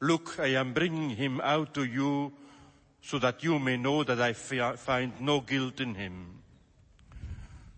[0.02, 2.34] Look, I am bringing him out to you
[3.04, 6.40] so that you may know that I find no guilt in him.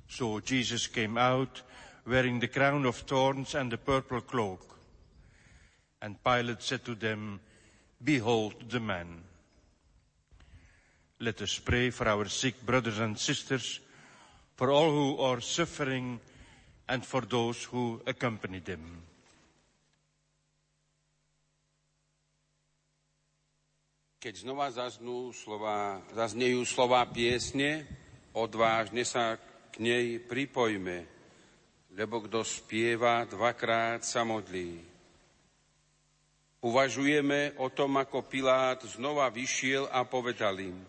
[0.07, 1.63] So Jesus came out
[2.05, 4.77] wearing the crown of thorns and the purple cloak.
[5.99, 7.39] And Pilate said to them,
[8.03, 9.23] Behold the man.
[11.19, 13.79] Let us pray for our sick brothers and sisters,
[14.55, 16.19] for all who are suffering,
[16.87, 19.01] and for those who accompany them.
[24.25, 27.85] Keď znova zaznú slova, zaznejú slova piesne,
[28.33, 29.37] odvážne sa
[29.69, 31.05] k nej pripojme,
[31.93, 34.81] lebo kto spieva, dvakrát sa modlí.
[36.57, 40.81] Uvažujeme o tom, ako Pilát znova vyšiel a povedal im,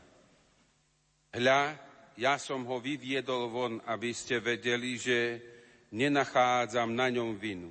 [1.37, 1.77] hľa,
[2.17, 5.19] ja som ho vyviedol von, aby ste vedeli, že
[5.93, 7.69] nenachádzam na ňom vinu.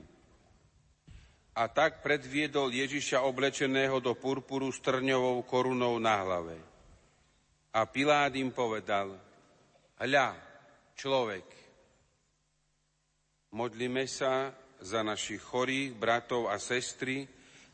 [1.56, 6.60] A tak predviedol Ježiša oblečeného do purpuru s trňovou korunou na hlave.
[7.72, 9.15] A Pilát im povedal,
[9.99, 10.36] hľa,
[10.99, 11.48] človek.
[13.56, 14.52] Modlíme sa
[14.84, 17.23] za našich chorých bratov a sestry,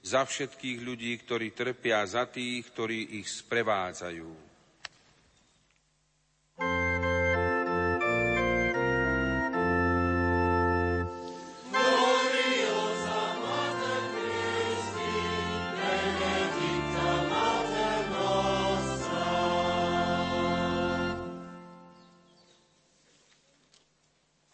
[0.02, 4.51] za všetkých ľudí, ktorí trpia, za tých, ktorí ich sprevádzajú.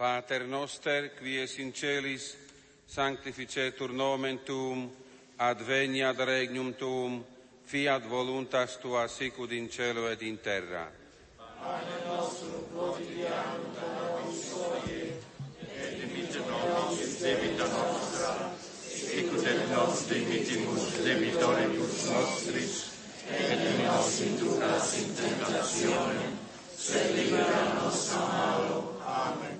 [0.07, 2.37] Pater noster, qui es in celis,
[2.87, 4.85] sanctificetur nomen tuum,
[5.37, 7.17] adveniat regnum tuum,
[7.67, 10.85] fiat voluntas tua sicud in cielo et in terra.
[11.59, 15.11] Pane nostrum quotidianum da nobis odie,
[15.75, 18.31] et dimitte nobis debita nostra,
[18.87, 22.79] sicut et nos dimitimus debitoribus nostris,
[23.27, 26.41] et ne nos inducas in tentationem,
[26.87, 28.83] sed libera nos a malo.
[29.03, 29.56] Amen.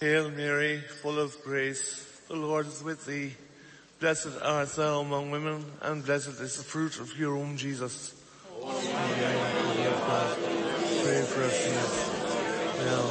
[0.00, 3.34] Hail Mary, full of grace, the Lord is with thee.
[3.98, 8.14] Blessed art thou among women, and blessed is the fruit of your womb, Jesus.
[8.48, 10.38] Holy Mary, of God,
[11.04, 12.10] pray for us sinners,
[12.86, 13.10] now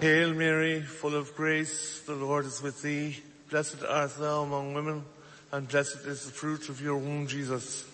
[0.00, 3.18] Hail Mary, full of grace, the Lord is with thee.
[3.50, 5.04] Blessed art thou among women,
[5.52, 7.84] and blessed is the fruit of your womb, Jesus.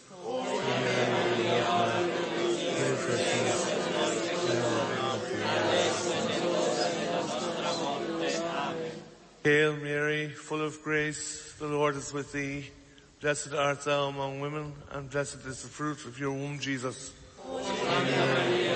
[9.46, 12.68] Hail Mary, full of grace, the Lord is with thee.
[13.20, 17.12] Blessed art thou among women, and blessed is the fruit of your womb, Jesus.
[17.38, 18.74] Holy Mary.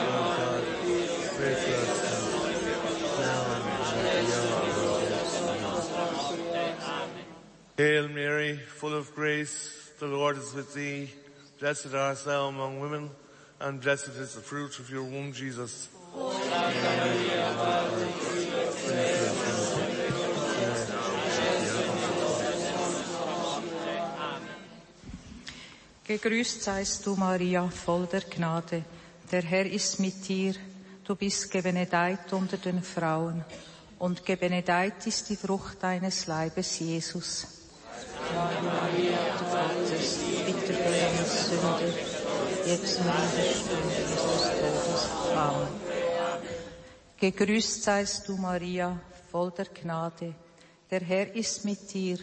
[7.77, 11.11] Hail Mary, full of grace, the Lord is with thee.
[11.59, 13.11] Blessed art thou among women,
[13.59, 15.89] and blessed is the fruit of your womb, Jesus.
[16.13, 17.31] Holy Mary,
[26.11, 28.83] Gegrüßt seist du, Maria, voll der Gnade.
[29.31, 30.57] Der Herr ist mit dir.
[31.05, 33.45] Du bist gebenedeit unter den Frauen.
[34.01, 37.47] Und gebenedeit ist die Frucht deines Leibes, Jesus.
[38.35, 41.79] Maria, du Gottes, bitte für uns Sünder,
[42.67, 45.37] jetzt und in der Stunde unseres Todes.
[45.37, 45.69] Amen.
[47.21, 48.99] Gegrüßt seist du, Maria,
[49.31, 50.35] voll der Gnade.
[50.91, 52.19] Der Herr ist mit dir.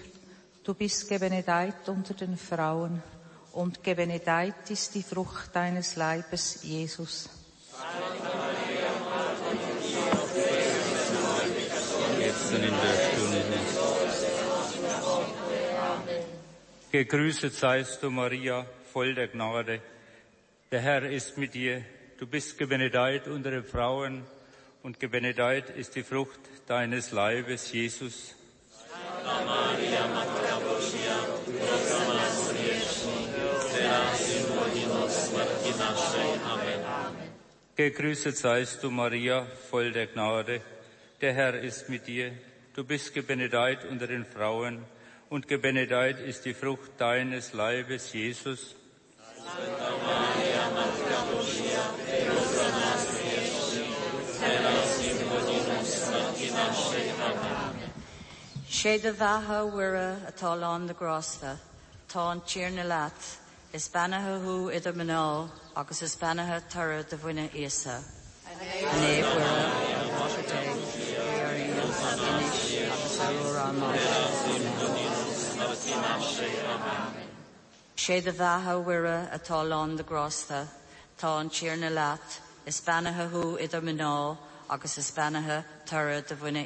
[0.66, 3.02] Du bist gebenedeit unter den Frauen
[3.58, 7.28] und gebenedeit ist die Frucht deines Leibes, Jesus.
[12.20, 13.42] Jetzt und in der Stunde.
[16.92, 19.82] Gegrüßet seist du, Maria, voll der Gnade.
[20.72, 21.84] Der Herr ist mit dir.
[22.20, 24.24] Du bist gebenedeit unter den Frauen
[24.84, 28.36] und gebenedeit ist die Frucht deines Leibes, Jesus.
[28.70, 32.47] Santa Maria, Matka Božia,
[37.78, 40.62] Gegrüßet seist du, Maria, voll der Gnade.
[41.22, 42.32] Der Herr ist mit dir.
[42.74, 44.84] Du bist gebenedeit unter den Frauen
[45.30, 48.76] und gebenedeit ist die Frucht deines Leibes, Jesus.
[58.70, 61.58] Sé de bhetha uire atá lán na grásfa,
[62.08, 67.18] tá an tír na leat, Is banathe hu idir manál agus is banathe tar do
[67.18, 68.02] bhuiine isa.
[77.98, 80.68] sé de bhetha wira atá lán de grostha,
[81.20, 84.38] tá an tíir na leat, is banathe hu idir manál
[84.70, 86.66] agus is banathe tar do bhuiine.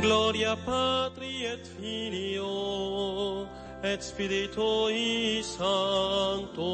[0.00, 3.46] Gloria Patri et Filio
[3.82, 6.66] et Spiritui Sancto.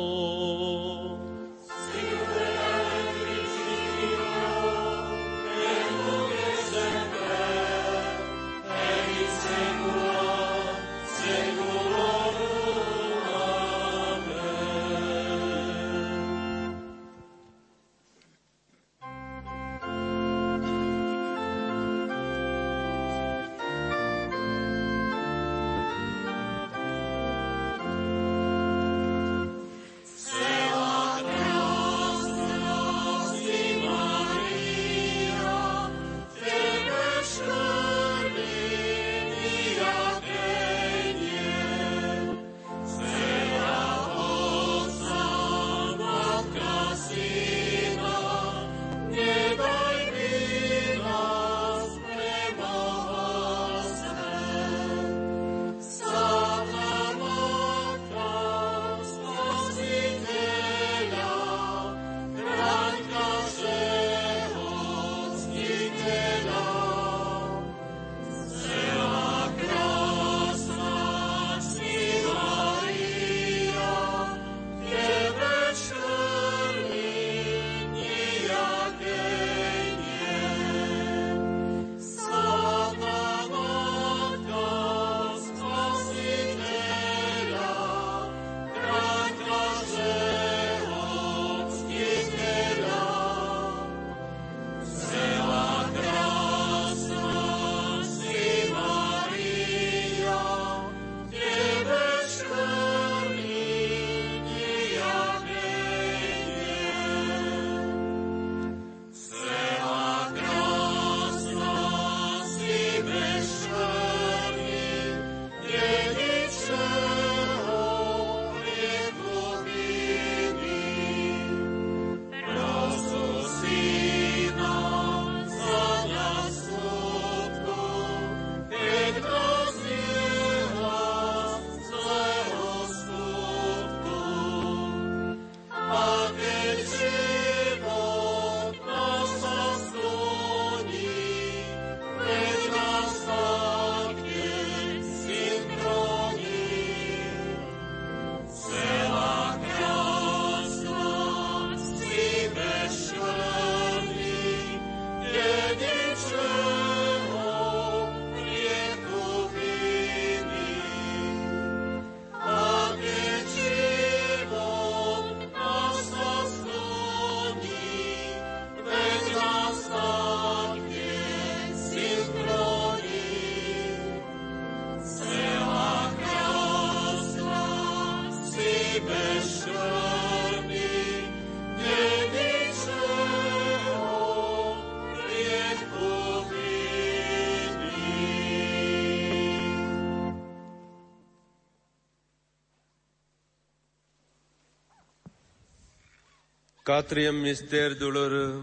[196.92, 198.62] Quatrième mystère douloureux,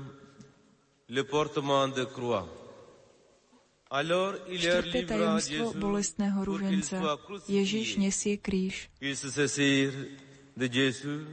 [1.10, 2.48] le portement de croix.
[3.90, 6.44] Alors il Štvrté Jésus bolestného
[7.26, 7.66] crucifié.
[7.66, 8.38] Ježiš nesie
[9.16, 9.92] saisir
[10.56, 11.26] de Jésus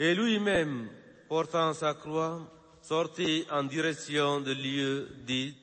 [0.00, 0.88] et lui-même,
[1.28, 2.40] portant sa croix,
[2.82, 5.54] sortit en direction de lieu dit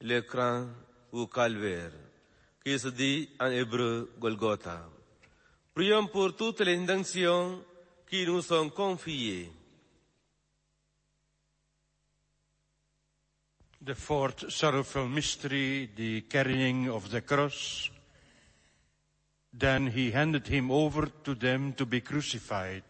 [0.00, 0.66] le cran
[1.12, 1.92] ou calvaire,
[2.64, 4.90] qui se dit en hébreu Golgotha.
[5.72, 7.62] Prions pour toutes les intentions
[8.10, 9.52] qui nous sont confiées.
[13.88, 17.88] The fourth sorrowful mystery, the carrying of the cross.
[19.50, 22.82] Then he handed him over to them to be crucified.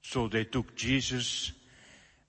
[0.00, 1.52] So they took Jesus,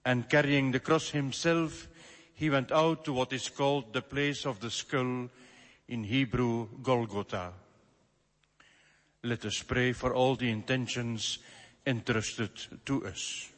[0.03, 1.87] and carrying the cross himself,
[2.33, 5.29] he went out to what is called the place of the skull,
[5.87, 7.53] in Hebrew, Golgotha.
[9.23, 11.39] Let us pray for all the intentions
[11.87, 12.51] entrusted
[12.85, 13.52] to us.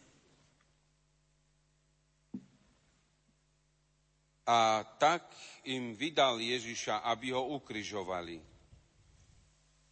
[4.45, 5.25] A tak
[5.65, 8.37] im vydal Ježiša, aby ho ukrižovali.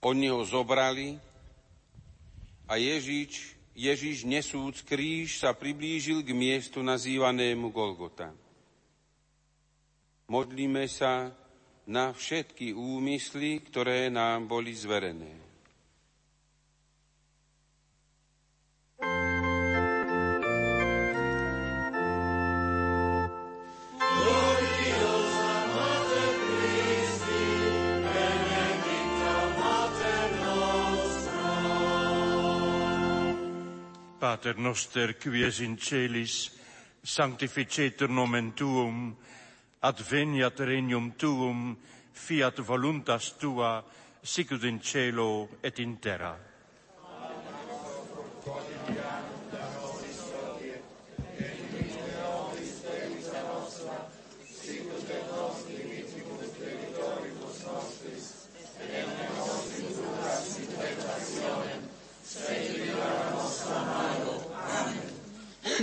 [0.04, 1.18] Oni ho zobrali
[2.70, 8.30] a Ježiš, Ježiš nesúc kríž sa priblížil k miestu nazývanému Golgota.
[10.30, 11.34] Modlíme sa
[11.84, 15.43] na všetky úmysly, ktoré nám boli zverené.
[34.34, 36.50] Pater noster, qui es in celis,
[37.06, 39.12] sanctificetur nomen tuum,
[39.86, 41.76] adveniat regnum tuum,
[42.18, 43.84] fiat voluntas tua,
[44.24, 46.34] sicut in cielo et in terra.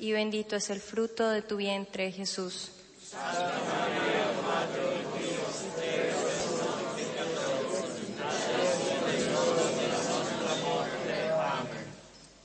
[0.00, 2.70] y bendito es el fruto de tu vientre, Jesús.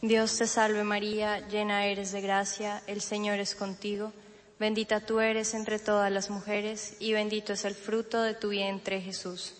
[0.01, 4.11] Dios te salve María, llena eres de gracia, el Señor es contigo,
[4.59, 9.01] bendita tú eres entre todas las mujeres y bendito es el fruto de tu vientre,
[9.01, 9.53] Jesús.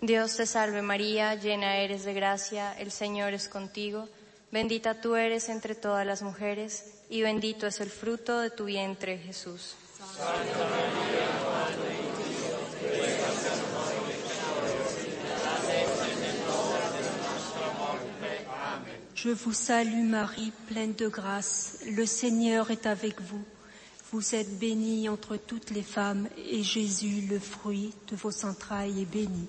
[0.00, 4.08] Dios te salve María, llena eres de gracia, el Señor es contigo,
[4.52, 9.18] bendita tú eres entre todas las mujeres y bendito es el fruto de tu vientre
[9.18, 9.74] Jesús.
[19.16, 23.44] Je vous salue Marie, pleine de grâce, le Seigneur est avec vous.
[24.12, 29.12] Vous êtes bénie entre toutes les femmes et Jésus, le fruit de vos entrailles, est
[29.12, 29.48] béni.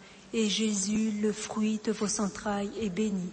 [0.33, 3.29] et Jésus, le fruit de vos entrailles, est béni.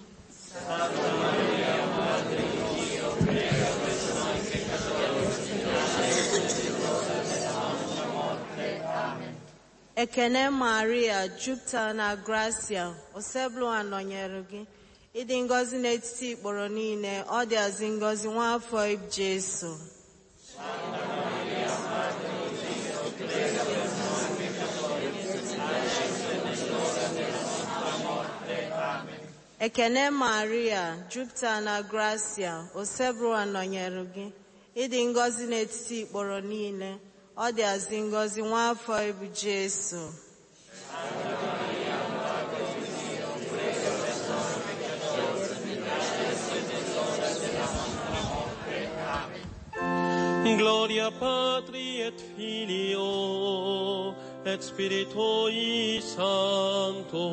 [9.98, 12.84] ekene maria jupụtara na gracia
[13.18, 14.60] osebụlụwa nọnyere gị
[15.20, 18.78] ịdị ngọzi n'etiti ikporo niile ọ dị azị ngọzi nwa afọ
[19.14, 19.70] jesu
[29.66, 34.26] ekene maria jupụtara na gracia osebụlụwa nọnyere gị
[34.82, 36.90] ịdị ngọzi n'etiti ikporo niile.
[37.44, 40.00] Ọ dị azị ngọzi nwa afọ ibu jesu.
[50.58, 54.14] Gloria Patri et Filio
[54.44, 57.26] et Spiritui Sancto.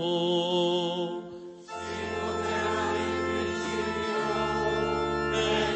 [5.37, 5.74] Et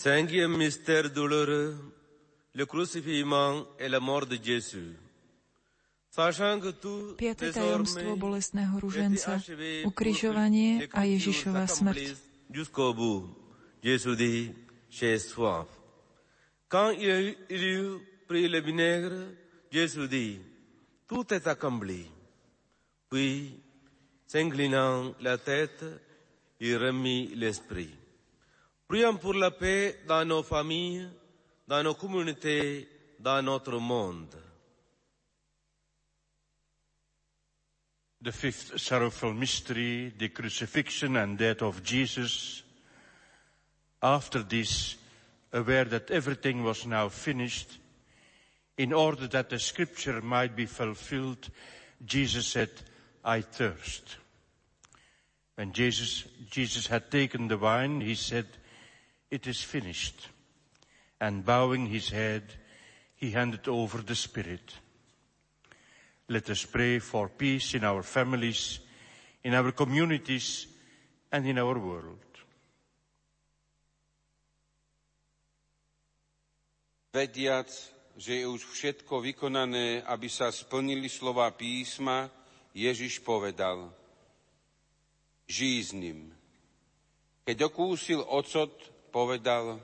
[0.00, 1.76] Cinquième mystère douloureux,
[2.54, 4.96] le crucifixion et la mort de Jésus.
[6.08, 8.80] Sachant que tout Piaté tajomstvo bolestného
[9.26, 12.16] achevé ukrižovanie a Ježišova smrť.
[13.82, 14.54] Jésus dit,
[14.88, 15.68] j'ai soif.
[16.70, 19.34] Quand il eut pris le vinaigre,
[19.70, 20.40] Jésus dit,
[21.06, 22.06] tout est accompli.
[23.10, 23.52] Puis,
[24.26, 25.84] s'inclinant la tête,
[26.58, 27.99] il remit l'esprit.
[28.90, 31.08] Prions pour la paix dans nos familles,
[31.68, 32.88] dans nos communautés,
[33.20, 34.34] dans notre monde.
[38.20, 42.64] The fifth sorrowful mystery, the crucifixion and death of Jesus.
[44.02, 44.96] After this,
[45.52, 47.78] aware that everything was now finished,
[48.76, 51.48] in order that the scripture might be fulfilled,
[52.04, 52.70] Jesus said,
[53.24, 54.16] I thirst.
[55.54, 58.46] When Jesus, Jesus had taken the wine, he said,
[59.30, 60.28] it is finished.
[61.20, 62.42] And bowing his head,
[63.16, 64.74] he handed over the Spirit.
[66.28, 68.80] Let us pray for peace in our families,
[69.44, 70.66] in our communities,
[71.32, 72.24] and in our world.
[77.10, 77.66] Vediac,
[78.14, 82.30] že je už všetko vykonané, aby sa splnili slova písma,
[82.70, 83.90] Ježiš povedal,
[85.50, 86.30] žij s ním.
[87.42, 88.70] Keď okúsil ocot,
[89.10, 89.82] povedal,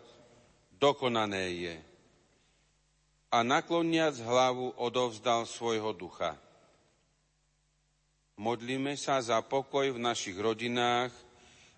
[0.79, 1.77] dokonané je.
[3.35, 6.39] A nakloniac hlavu odovzdal svojho ducha.
[8.39, 11.11] Modlíme sa za pokoj v našich rodinách,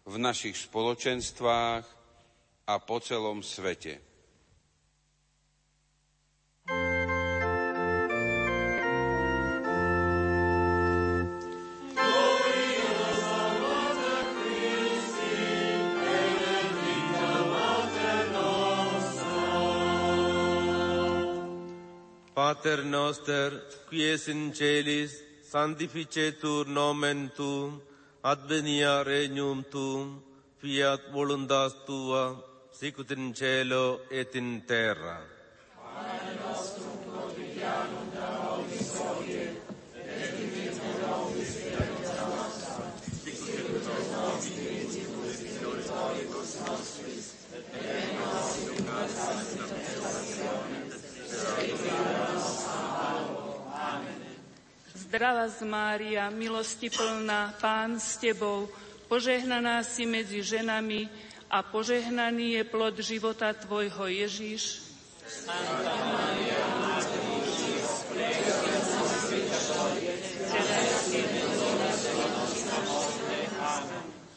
[0.04, 1.84] v našich spoločenstvách
[2.68, 4.07] a po celom svete.
[22.48, 23.50] Pater noster,
[23.90, 25.12] qui es in celis,
[25.44, 27.74] sanctificetur nomen tuum,
[28.24, 30.22] advenia regnum tuum,
[30.56, 32.24] fiat voluntas tua,
[32.72, 35.37] sicut in cielo et in terra.
[55.08, 58.68] Zdravá z Mária, milosti plná, Pán s Tebou,
[59.08, 61.08] požehnaná si medzi ženami
[61.48, 64.84] a požehnaný je plod života Tvojho Ježíš.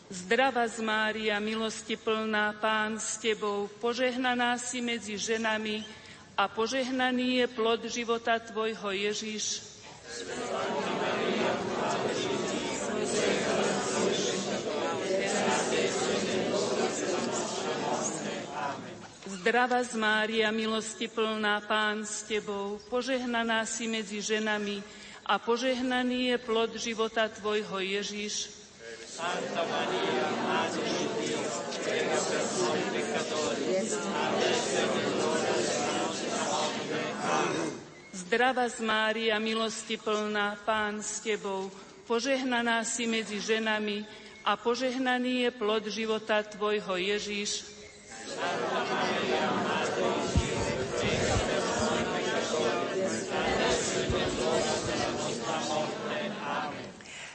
[0.07, 5.84] Zdravá z Mária, milosti plná, Pán s Tebou, požehnaná si medzi ženami
[6.39, 9.70] a požehnaný je plod života Tvojho Ježíš.
[19.41, 24.83] Zdravá z Mária, milosti plná, Pán s Tebou, požehnaná si medzi ženami
[25.23, 28.51] a požehnaný je plod života Tvojho Ježíš.
[29.07, 30.27] Santa Maria,
[30.75, 31.39] di Dio,
[31.88, 32.79] prega per noi
[33.75, 33.88] e.
[37.31, 37.70] Amen.
[38.31, 41.67] Zdravá z Mária, milosti plná, Pán s Tebou,
[42.07, 44.07] požehnaná si medzi ženami
[44.47, 47.67] a požehnaný je plod života Tvojho Ježíš.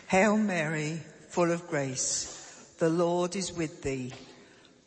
[0.08, 0.96] Hail Mary,
[1.28, 2.24] full of grace,
[2.80, 4.16] the Lord is with thee.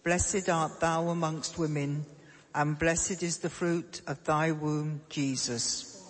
[0.02, 2.02] Blessed art thou amongst women,
[2.58, 5.99] and blessed is the fruit of thy womb, Jesus.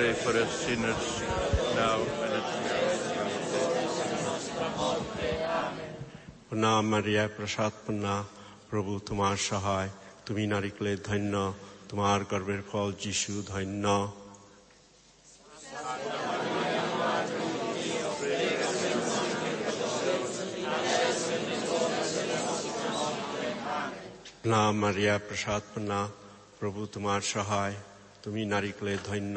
[0.00, 1.06] pray for us sinners
[1.74, 5.46] now and at the hour of our death.
[6.48, 8.14] প্রণাম মারিয়া প্রসাদ পন্না
[8.70, 9.90] প্রভু তোমার সহায়
[10.26, 11.34] তুমি নারিকলে ধন্য
[11.90, 13.84] তোমার গর্বের ফল যিশু ধন্য
[24.40, 26.00] প্রণাম মারিয়া প্রসাদ পন্না
[26.58, 27.76] প্রভু তোমার সহায়
[28.24, 29.36] তুমি নারিকলে ধন্য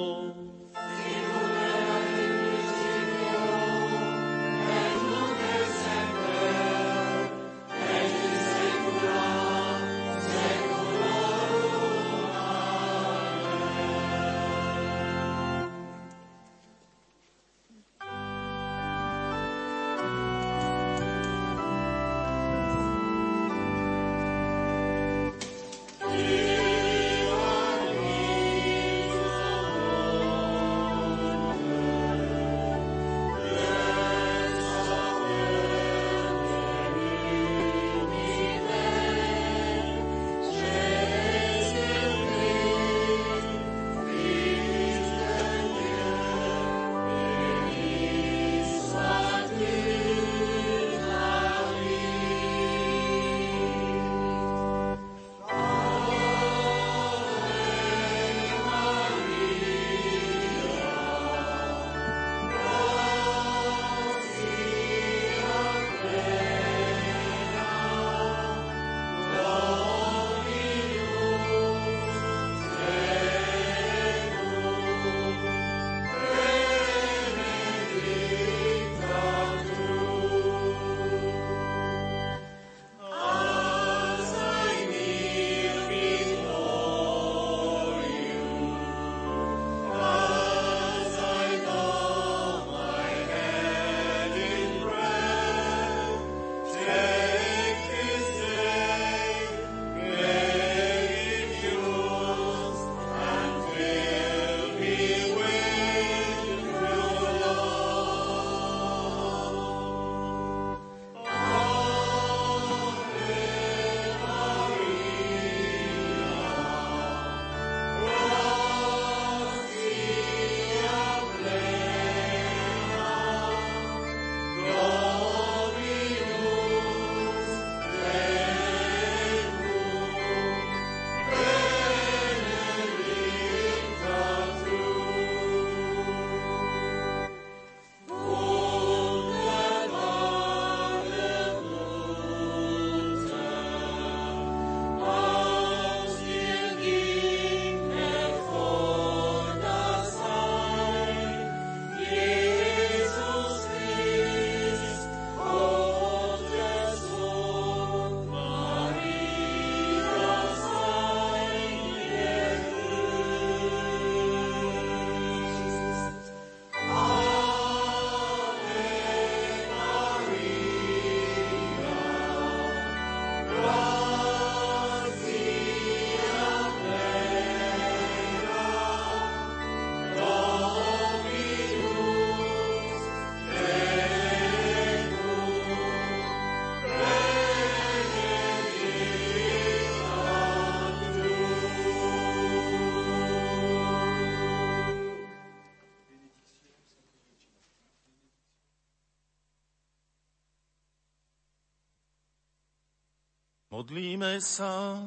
[203.71, 204.99] Modlíme sa.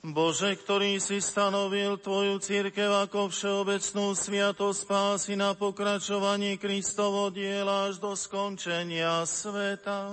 [0.00, 8.00] Bože, ktorý si stanovil Tvoju církev ako všeobecnú sviatosť spásy na pokračovanie Kristovo diela až
[8.00, 10.08] do skončenia sveta.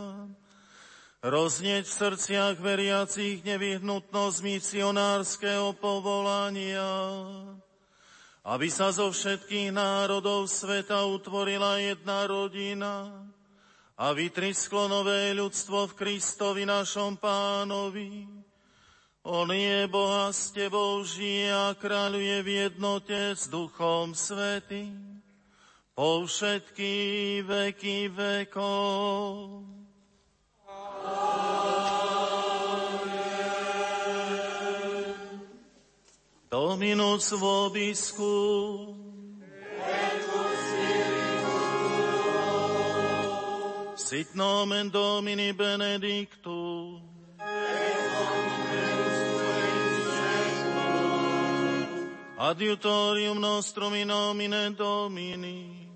[1.23, 6.83] Roznieť v srdciach veriacich nevyhnutnosť misionárskeho povolania,
[8.43, 13.23] aby sa zo všetkých národov sveta utvorila jedna rodina,
[13.93, 18.25] a vytrisklo nové ľudstvo v Kristovi našom pánovi.
[19.23, 25.21] On je Boha s tebou žije a kráľuje v jednote s Duchom Svetým
[25.93, 26.93] po všetky
[27.45, 29.61] veky vekov.
[36.49, 39.02] Dominus vobiscum.
[44.13, 47.01] Sit nomen Domini benedictum.
[52.37, 55.89] Adiutorium nostrum in nomine Domini.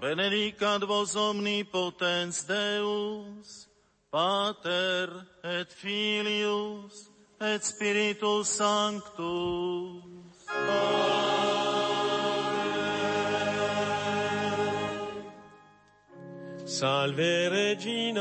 [0.00, 3.66] Benedicat vos omnipotens Deus,
[4.08, 5.08] Pater
[5.42, 7.10] et Filius
[7.40, 10.14] et Spiritus Sanctus.
[16.74, 18.20] Salve Regina,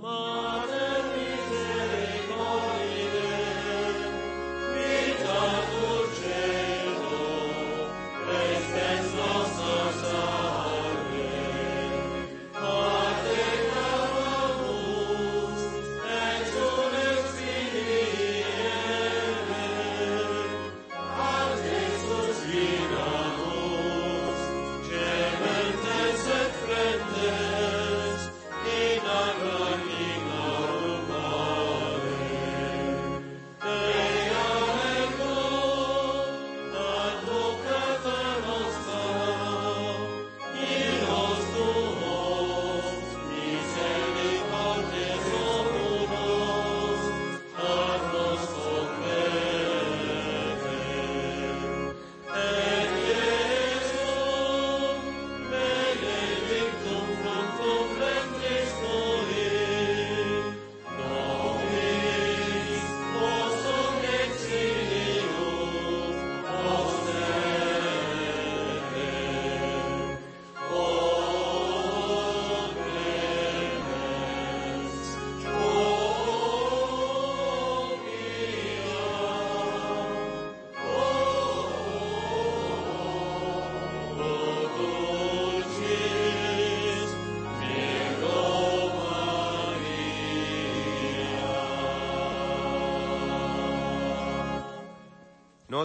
[0.00, 0.77] Mater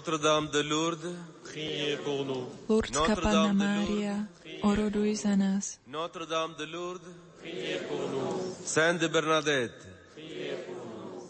[0.07, 2.47] Lourdes, priez pour nous.
[2.69, 4.27] Lurdská Panna Mária,
[4.63, 5.80] oroduj za nás.
[5.88, 8.55] Notre-Dame de Lourdes, priez pour nous.
[8.65, 11.27] Sainte Bernadette, Priez pour nous.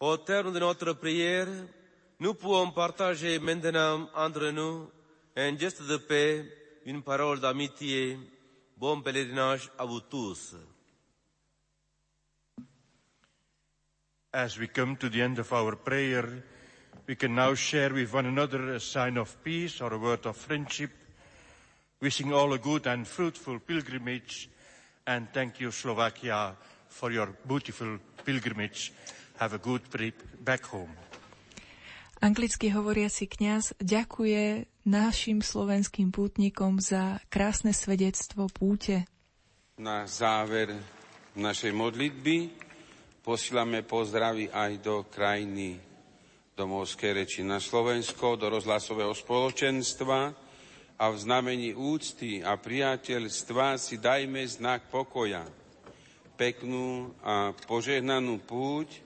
[0.00, 1.48] au terme de notre prière,
[2.18, 4.90] nous pouvons partager maintenant entre nous
[5.36, 6.44] un geste de paix,
[6.86, 8.18] une parole d'amitié.
[8.76, 10.54] Bon pèlerinage à vous tous.
[14.32, 16.24] As we come to the end of our prayer,
[17.10, 20.36] we can now share with one another a sign of peace or a word of
[20.36, 20.94] friendship,
[21.98, 24.48] wishing all a good and fruitful pilgrimage,
[25.08, 26.54] and thank you, Slovakia,
[26.86, 28.92] for your beautiful pilgrimage.
[29.42, 30.94] Have a good trip back home.
[32.22, 39.02] Anglicky hovoriaci kňaz ďakuje našim slovenským pútnikom za krásne svedectvo púte.
[39.82, 40.78] Na záver
[41.34, 42.54] našej modlitby
[43.26, 45.89] posílame pozdravy aj do krajiny
[46.58, 50.20] domovskej reči na Slovensko, do rozhlasového spoločenstva
[51.00, 55.46] a v znamení úcty a priateľstva si dajme znak pokoja.
[56.34, 59.00] Peknú a požehnanú púť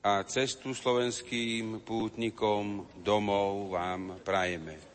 [0.00, 4.89] a cestu slovenským pútnikom domov vám prajeme.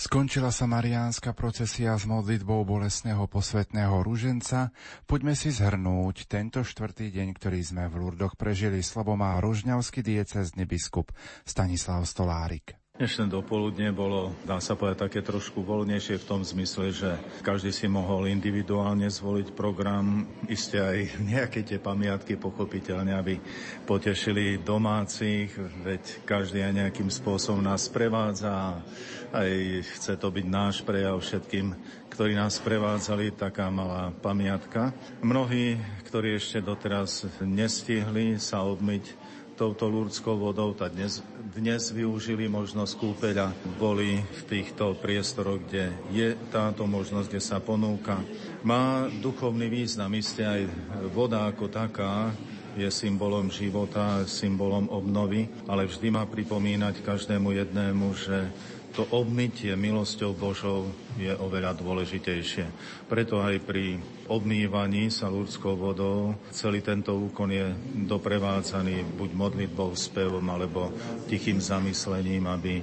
[0.00, 4.72] Skončila sa mariánska procesia s modlitbou bolesného posvetného ruženca.
[5.04, 8.80] Poďme si zhrnúť tento štvrtý deň, ktorý sme v Lurdoch prežili.
[8.80, 11.12] Slovo má rožňavský diecezny biskup
[11.44, 12.79] Stanislav Stolárik.
[13.00, 17.88] Dnešné dopoludne bolo, dá sa povedať, také trošku voľnejšie v tom zmysle, že každý si
[17.88, 23.40] mohol individuálne zvoliť program, iste aj nejaké tie pamiatky pochopiteľne, aby
[23.88, 25.48] potešili domácich,
[25.80, 28.84] veď každý aj nejakým spôsobom nás prevádza
[29.30, 29.50] aj
[29.96, 31.70] chce to byť náš prejav všetkým,
[32.10, 34.90] ktorí nás prevádzali, taká malá pamiatka.
[35.22, 35.78] Mnohí,
[36.10, 39.14] ktorí ešte doteraz nestihli sa obmyť
[39.60, 41.20] touto lúrskou vodou, tak dnes,
[41.52, 48.16] dnes využili možnosť kúpeľa, boli v týchto priestoroch, kde je táto možnosť, kde sa ponúka.
[48.64, 50.64] Má duchovný význam, isté aj
[51.12, 52.32] voda ako taká,
[52.72, 58.48] je symbolom života, symbolom obnovy, ale vždy má pripomínať každému jednému, že
[58.90, 62.66] to obmytie milosťou Božou je oveľa dôležitejšie.
[63.06, 67.70] Preto aj pri obmývaní sa ľudskou vodou celý tento úkon je
[68.06, 70.90] doprevádzaný buď modlitbou, spevom alebo
[71.30, 72.82] tichým zamyslením, aby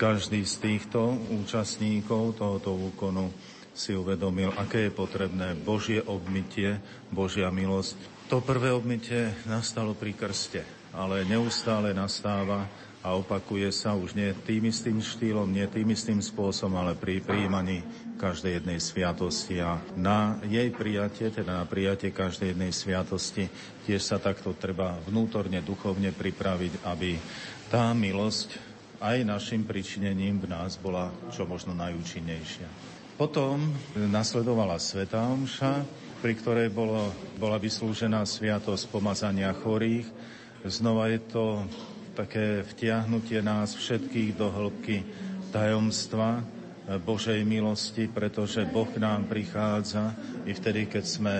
[0.00, 3.28] každý z týchto účastníkov tohoto úkonu
[3.72, 6.76] si uvedomil, aké je potrebné Božie obmytie,
[7.08, 7.96] Božia milosť.
[8.28, 12.68] To prvé obmytie nastalo pri krste, ale neustále nastáva
[13.02, 17.82] a opakuje sa už nie tým istým štýlom, nie tým istým spôsobom, ale pri príjmaní
[18.14, 23.50] každej jednej sviatosti a na jej prijatie, teda na prijatie každej jednej sviatosti,
[23.82, 27.18] tiež sa takto treba vnútorne, duchovne pripraviť, aby
[27.66, 28.72] tá milosť
[29.02, 32.94] aj našim pričinením v nás bola čo možno najúčinnejšia.
[33.18, 35.82] Potom nasledovala Sveta Omša,
[36.22, 40.06] pri ktorej bolo, bola vyslúžená sviatosť pomazania chorých.
[40.62, 41.66] Znova je to
[42.12, 45.04] také vtiahnutie nás všetkých do hĺbky
[45.48, 46.44] tajomstva
[47.06, 50.12] Božej milosti, pretože Boh nám prichádza
[50.44, 51.34] i vtedy, keď sme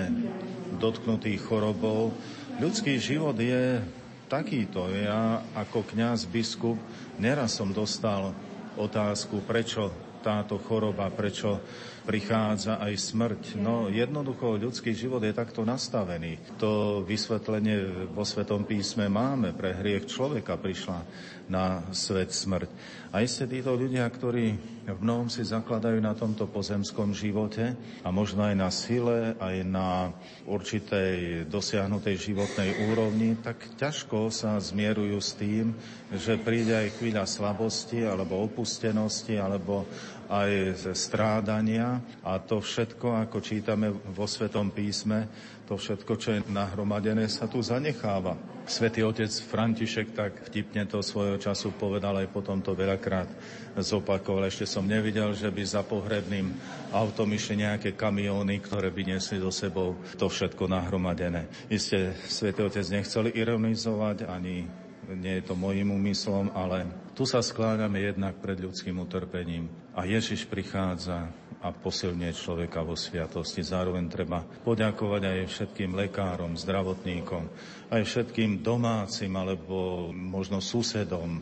[0.81, 2.15] dotknutí chorobou.
[2.57, 3.83] Ľudský život je
[4.31, 4.89] takýto.
[4.89, 6.79] Ja ako kňaz, biskup,
[7.21, 8.33] neraz som dostal
[8.73, 9.93] otázku, prečo
[10.25, 11.61] táto choroba, prečo
[12.03, 13.41] prichádza aj smrť.
[13.59, 16.39] No jednoducho ľudský život je takto nastavený.
[16.59, 19.55] To vysvetlenie vo Svetom písme máme.
[19.55, 20.99] Pre hriech človeka prišla
[21.47, 22.69] na svet smrť.
[23.13, 24.57] A isté títo ľudia, ktorí
[24.89, 30.11] v mnohom si zakladajú na tomto pozemskom živote a možno aj na sile, aj na
[30.49, 35.77] určitej dosiahnutej životnej úrovni, tak ťažko sa zmierujú s tým,
[36.09, 39.85] že príde aj chvíľa slabosti alebo opustenosti alebo
[40.29, 40.51] aj
[40.93, 45.27] strádania a to všetko, ako čítame vo Svetom písme,
[45.63, 48.35] to všetko, čo je nahromadené, sa tu zanecháva.
[48.63, 53.27] Svetý otec František tak vtipne to svojho času povedal aj potom to veľakrát
[53.75, 54.47] zopakoval.
[54.47, 56.51] Ešte som nevidel, že by za pohrebným
[56.91, 61.47] autom išli nejaké kamióny, ktoré by nesli do sebou to všetko nahromadené.
[61.67, 64.67] Isté, Svetý otec nechceli ironizovať ani
[65.11, 69.69] nie je to mojim úmyslom, ale tu sa skláňame jednak pred ľudským utrpením.
[69.93, 71.29] A Ježiš prichádza
[71.63, 73.63] a posilňuje človeka vo sviatosti.
[73.63, 77.47] Zároveň treba poďakovať aj všetkým lekárom, zdravotníkom,
[77.87, 81.39] aj všetkým domácim alebo možno susedom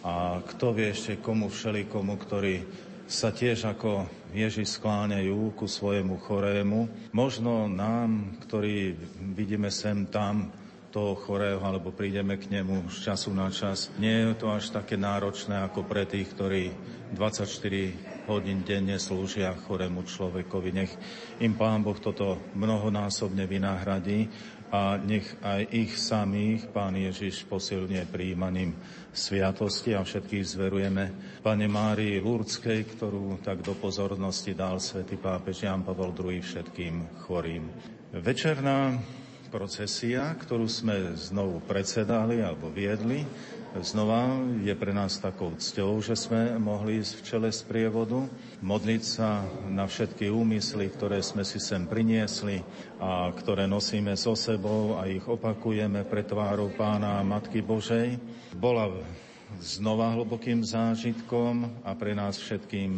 [0.00, 2.64] a kto vie ešte komu všelikomu, ktorí
[3.04, 7.12] sa tiež ako Ježiš skláňajú ku svojemu chorému.
[7.12, 8.96] Možno nám, ktorí
[9.34, 10.48] vidíme sem tam
[10.90, 13.94] toho chorého, alebo prídeme k nemu z času na čas.
[14.02, 16.74] Nie je to až také náročné ako pre tých, ktorí
[17.14, 20.70] 24 hodín denne slúžia chorému človekovi.
[20.74, 20.92] Nech
[21.42, 24.30] im Pán Boh toto mnohonásobne vynahradí
[24.70, 28.78] a nech aj ich samých Pán Ježiš posilne príjmaním
[29.10, 31.04] sviatosti a všetkých zverujeme
[31.42, 37.66] Pane Márii Lurdskej, ktorú tak do pozornosti dal svätý pápež Jan Pavel II všetkým chorým.
[38.14, 38.94] Večerná
[39.50, 43.26] procesia, ktorú sme znovu predsedali alebo viedli,
[43.78, 48.26] znova je pre nás takou cťou, že sme mohli ísť v čele z prievodu,
[48.62, 52.62] modliť sa na všetky úmysly, ktoré sme si sem priniesli
[52.98, 58.18] a ktoré nosíme so sebou a ich opakujeme pre tvárou Pána Matky Božej.
[58.54, 58.90] Bola
[59.58, 62.90] znova hlbokým zážitkom a pre nás všetkým,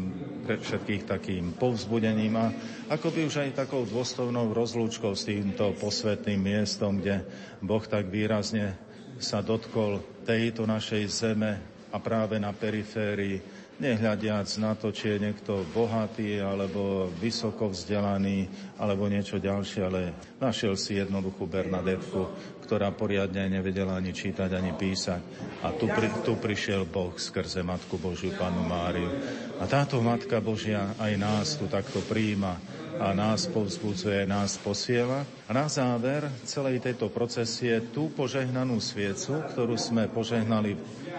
[0.45, 2.53] pre všetkých takým povzbudením a
[2.93, 7.25] ako by už aj takou dôstojnou rozlúčkou s týmto posvetným miestom, kde
[7.65, 8.77] Boh tak výrazne
[9.17, 11.53] sa dotkol tejto našej zeme
[11.93, 13.41] a práve na periférii
[13.83, 18.47] nehľadiac na to, či je niekto bohatý alebo vysoko vzdelaný
[18.79, 22.31] alebo niečo ďalšie, ale našiel si jednoduchú Bernadetku,
[22.73, 25.21] ktorá poriadne nevedela ani čítať, ani písať.
[25.61, 29.13] A tu, pri, tu prišiel Boh skrze Matku Božiu, Panu Máriu.
[29.61, 32.57] A táto Matka Božia aj nás tu takto príjima
[32.97, 35.21] a nás povzbudzuje, nás posiela.
[35.45, 40.73] A na záver celej tejto procesie tú požehnanú sviecu, ktorú sme požehnali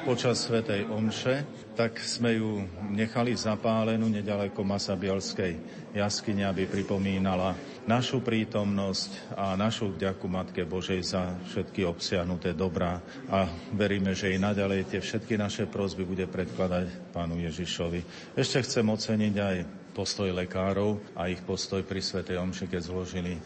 [0.10, 2.62] počas Svetej Omše, tak sme ju
[2.94, 5.58] nechali zapálenú nedaleko Masabielskej
[5.98, 7.58] jaskyne, aby pripomínala
[7.90, 14.42] našu prítomnosť a našu vďaku Matke Božej za všetky obsiahnuté dobrá a veríme, že i
[14.42, 18.34] naďalej tie všetky naše prosby bude predkladať Pánu Ježišovi.
[18.38, 19.56] Ešte chcem oceniť aj
[19.98, 23.38] postoj lekárov a ich postoj pri Svetej Omši, keď zložili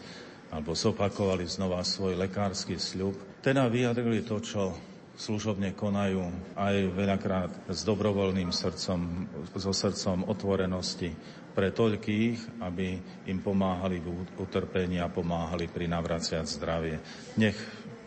[0.48, 3.16] alebo zopakovali znova svoj lekársky sľub.
[3.44, 4.72] Teda vyjadrili to, čo
[5.18, 9.26] služobne konajú aj veľakrát s dobrovoľným srdcom,
[9.58, 11.10] so srdcom otvorenosti
[11.58, 17.02] pre toľkých, aby im pomáhali v utrpení a pomáhali pri navraciať zdravie.
[17.34, 17.58] Nech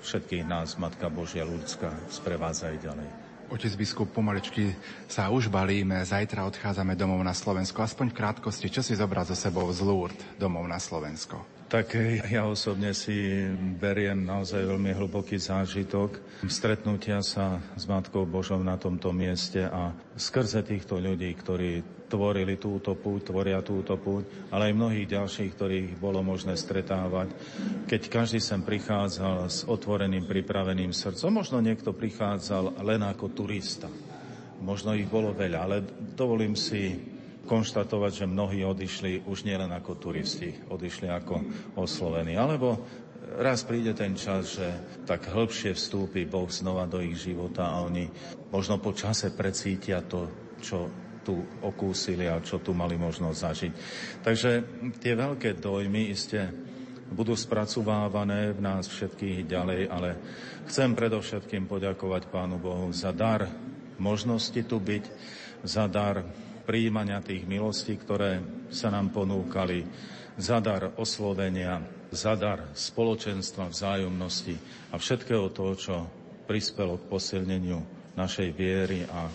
[0.02, 3.10] všetkých nás Matka Božia ľudská sprevádza aj ďalej.
[3.52, 4.72] Otec biskup, pomaličky
[5.12, 7.84] sa už balíme, zajtra odchádzame domov na Slovensko.
[7.84, 11.51] Aspoň v krátkosti, čo si zobrať so sebou z Lourdes domov na Slovensko?
[11.72, 11.96] Tak
[12.28, 13.48] ja osobne si
[13.80, 16.20] beriem naozaj veľmi hlboký zážitok
[16.52, 22.98] stretnutia sa s Matkou Božou na tomto mieste a skrze týchto ľudí, ktorí tvorili túto
[23.00, 27.32] púť, tvoria túto púť, ale aj mnohých ďalších, ktorých bolo možné stretávať.
[27.88, 33.88] Keď každý sem prichádzal s otvoreným, pripraveným srdcom, možno niekto prichádzal len ako turista.
[34.60, 35.88] Možno ich bolo veľa, ale
[36.20, 37.00] dovolím si
[37.46, 41.36] konštatovať, že mnohí odišli už nielen ako turisti, odišli ako
[41.78, 42.38] oslovení.
[42.38, 42.86] Alebo
[43.42, 44.68] raz príde ten čas, že
[45.08, 48.10] tak hĺbšie vstúpi Boh znova do ich života a oni
[48.54, 50.30] možno po čase precítia to,
[50.62, 50.92] čo
[51.22, 53.72] tu okúsili a čo tu mali možnosť zažiť.
[54.26, 54.52] Takže
[54.98, 56.50] tie veľké dojmy iste
[57.12, 60.10] budú spracovávané v nás všetkých ďalej, ale
[60.66, 63.46] chcem predovšetkým poďakovať Pánu Bohu za dar
[64.02, 65.04] možnosti tu byť,
[65.62, 66.26] za dar
[66.72, 68.40] príjmania tých milostí, ktoré
[68.72, 69.84] sa nám ponúkali,
[70.40, 71.84] za dar oslovenia,
[72.16, 74.56] za dar spoločenstva, vzájomnosti
[74.88, 75.96] a všetkého toho, čo
[76.48, 77.84] prispelo k posilneniu
[78.16, 79.28] našej viery a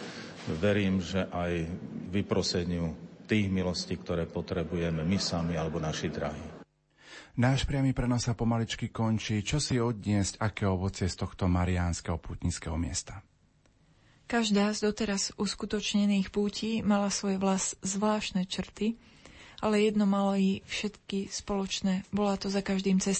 [0.56, 1.68] verím, že aj
[2.08, 2.96] vyproseniu
[3.28, 6.56] tých milostí, ktoré potrebujeme my sami alebo naši drahí.
[7.36, 9.44] Náš priamy prenos sa pomaličky končí.
[9.44, 13.20] Čo si odniesť, aké ovocie z tohto mariánskeho putnického miesta?
[14.26, 18.98] Každá z doteraz uskutočnených pútí mala svoje vlas zvláštne črty,
[19.62, 22.02] ale jedno malo i všetky spoločné.
[22.10, 23.14] Bola to za každým cesta